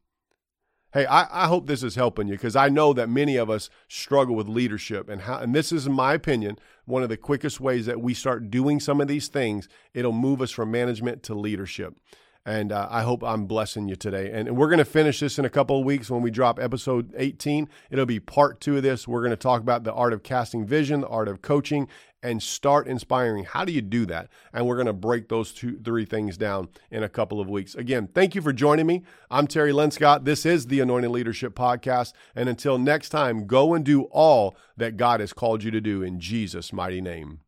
Hey, 0.93 1.05
I, 1.05 1.43
I 1.43 1.47
hope 1.47 1.67
this 1.67 1.83
is 1.83 1.95
helping 1.95 2.29
you 2.29 2.35
because 2.35 2.55
I 2.55 2.69
know 2.69 2.93
that 2.93 3.09
many 3.09 3.35
of 3.35 3.49
us 3.49 3.69
struggle 3.89 4.33
with 4.33 4.47
leadership. 4.47 5.09
And, 5.09 5.23
how, 5.23 5.39
and 5.39 5.53
this 5.53 5.73
is, 5.73 5.85
in 5.85 5.91
my 5.91 6.13
opinion, 6.13 6.57
one 6.85 7.03
of 7.03 7.09
the 7.09 7.17
quickest 7.17 7.59
ways 7.59 7.85
that 7.85 7.99
we 7.99 8.13
start 8.13 8.49
doing 8.49 8.79
some 8.79 9.01
of 9.01 9.09
these 9.09 9.27
things. 9.27 9.67
It'll 9.93 10.13
move 10.13 10.41
us 10.41 10.51
from 10.51 10.71
management 10.71 11.21
to 11.23 11.35
leadership. 11.35 11.99
And 12.45 12.71
uh, 12.71 12.87
I 12.91 13.01
hope 13.01 13.23
I'm 13.23 13.47
blessing 13.47 13.87
you 13.87 13.95
today. 13.95 14.31
And, 14.31 14.47
and 14.47 14.55
we're 14.55 14.67
going 14.67 14.77
to 14.77 14.85
finish 14.85 15.19
this 15.19 15.39
in 15.39 15.45
a 15.45 15.49
couple 15.49 15.79
of 15.79 15.85
weeks 15.85 16.11
when 16.11 16.21
we 16.21 16.29
drop 16.29 16.59
episode 16.59 17.11
18. 17.17 17.67
It'll 17.89 18.05
be 18.05 18.19
part 18.19 18.61
two 18.61 18.77
of 18.77 18.83
this. 18.83 19.07
We're 19.07 19.21
going 19.21 19.31
to 19.31 19.35
talk 19.35 19.61
about 19.61 19.83
the 19.83 19.93
art 19.93 20.13
of 20.13 20.21
casting 20.21 20.63
vision, 20.65 21.01
the 21.01 21.07
art 21.07 21.27
of 21.27 21.41
coaching, 21.41 21.87
and 22.21 22.41
start 22.41 22.87
inspiring. 22.87 23.45
How 23.45 23.65
do 23.65 23.71
you 23.71 23.81
do 23.81 24.05
that? 24.07 24.29
And 24.53 24.67
we're 24.67 24.75
going 24.75 24.85
to 24.85 24.93
break 24.93 25.27
those 25.27 25.53
two, 25.53 25.79
three 25.79 26.05
things 26.05 26.37
down 26.37 26.69
in 26.91 27.01
a 27.01 27.09
couple 27.09 27.41
of 27.41 27.49
weeks. 27.49 27.73
Again, 27.73 28.09
thank 28.13 28.35
you 28.35 28.41
for 28.43 28.53
joining 28.53 28.85
me. 28.85 29.03
I'm 29.31 29.47
Terry 29.47 29.71
Linscott. 29.71 30.25
This 30.25 30.45
is 30.45 30.67
the 30.67 30.79
Anointed 30.81 31.09
Leadership 31.09 31.55
Podcast. 31.55 32.13
And 32.35 32.47
until 32.47 32.77
next 32.77 33.09
time, 33.09 33.47
go 33.47 33.73
and 33.73 33.83
do 33.83 34.03
all 34.03 34.55
that 34.77 34.97
God 34.97 35.19
has 35.19 35.33
called 35.33 35.63
you 35.63 35.71
to 35.71 35.81
do 35.81 36.03
in 36.03 36.19
Jesus' 36.19 36.71
mighty 36.71 37.01
name. 37.01 37.39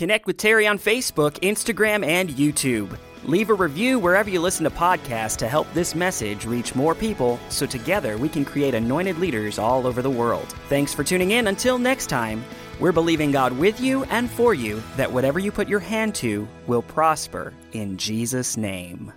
Connect 0.00 0.26
with 0.26 0.38
Terry 0.38 0.66
on 0.66 0.78
Facebook, 0.78 1.32
Instagram, 1.40 2.06
and 2.06 2.30
YouTube. 2.30 2.96
Leave 3.24 3.50
a 3.50 3.54
review 3.54 3.98
wherever 3.98 4.30
you 4.30 4.40
listen 4.40 4.64
to 4.64 4.70
podcasts 4.70 5.36
to 5.36 5.46
help 5.46 5.70
this 5.74 5.94
message 5.94 6.46
reach 6.46 6.74
more 6.74 6.94
people 6.94 7.38
so 7.50 7.66
together 7.66 8.16
we 8.16 8.26
can 8.26 8.42
create 8.42 8.72
anointed 8.72 9.18
leaders 9.18 9.58
all 9.58 9.86
over 9.86 10.00
the 10.00 10.08
world. 10.08 10.54
Thanks 10.70 10.94
for 10.94 11.04
tuning 11.04 11.32
in. 11.32 11.48
Until 11.48 11.76
next 11.76 12.06
time, 12.06 12.42
we're 12.80 12.92
believing 12.92 13.30
God 13.30 13.52
with 13.52 13.78
you 13.78 14.04
and 14.04 14.30
for 14.30 14.54
you 14.54 14.82
that 14.96 15.12
whatever 15.12 15.38
you 15.38 15.52
put 15.52 15.68
your 15.68 15.80
hand 15.80 16.14
to 16.14 16.48
will 16.66 16.80
prosper 16.80 17.52
in 17.72 17.98
Jesus' 17.98 18.56
name. 18.56 19.12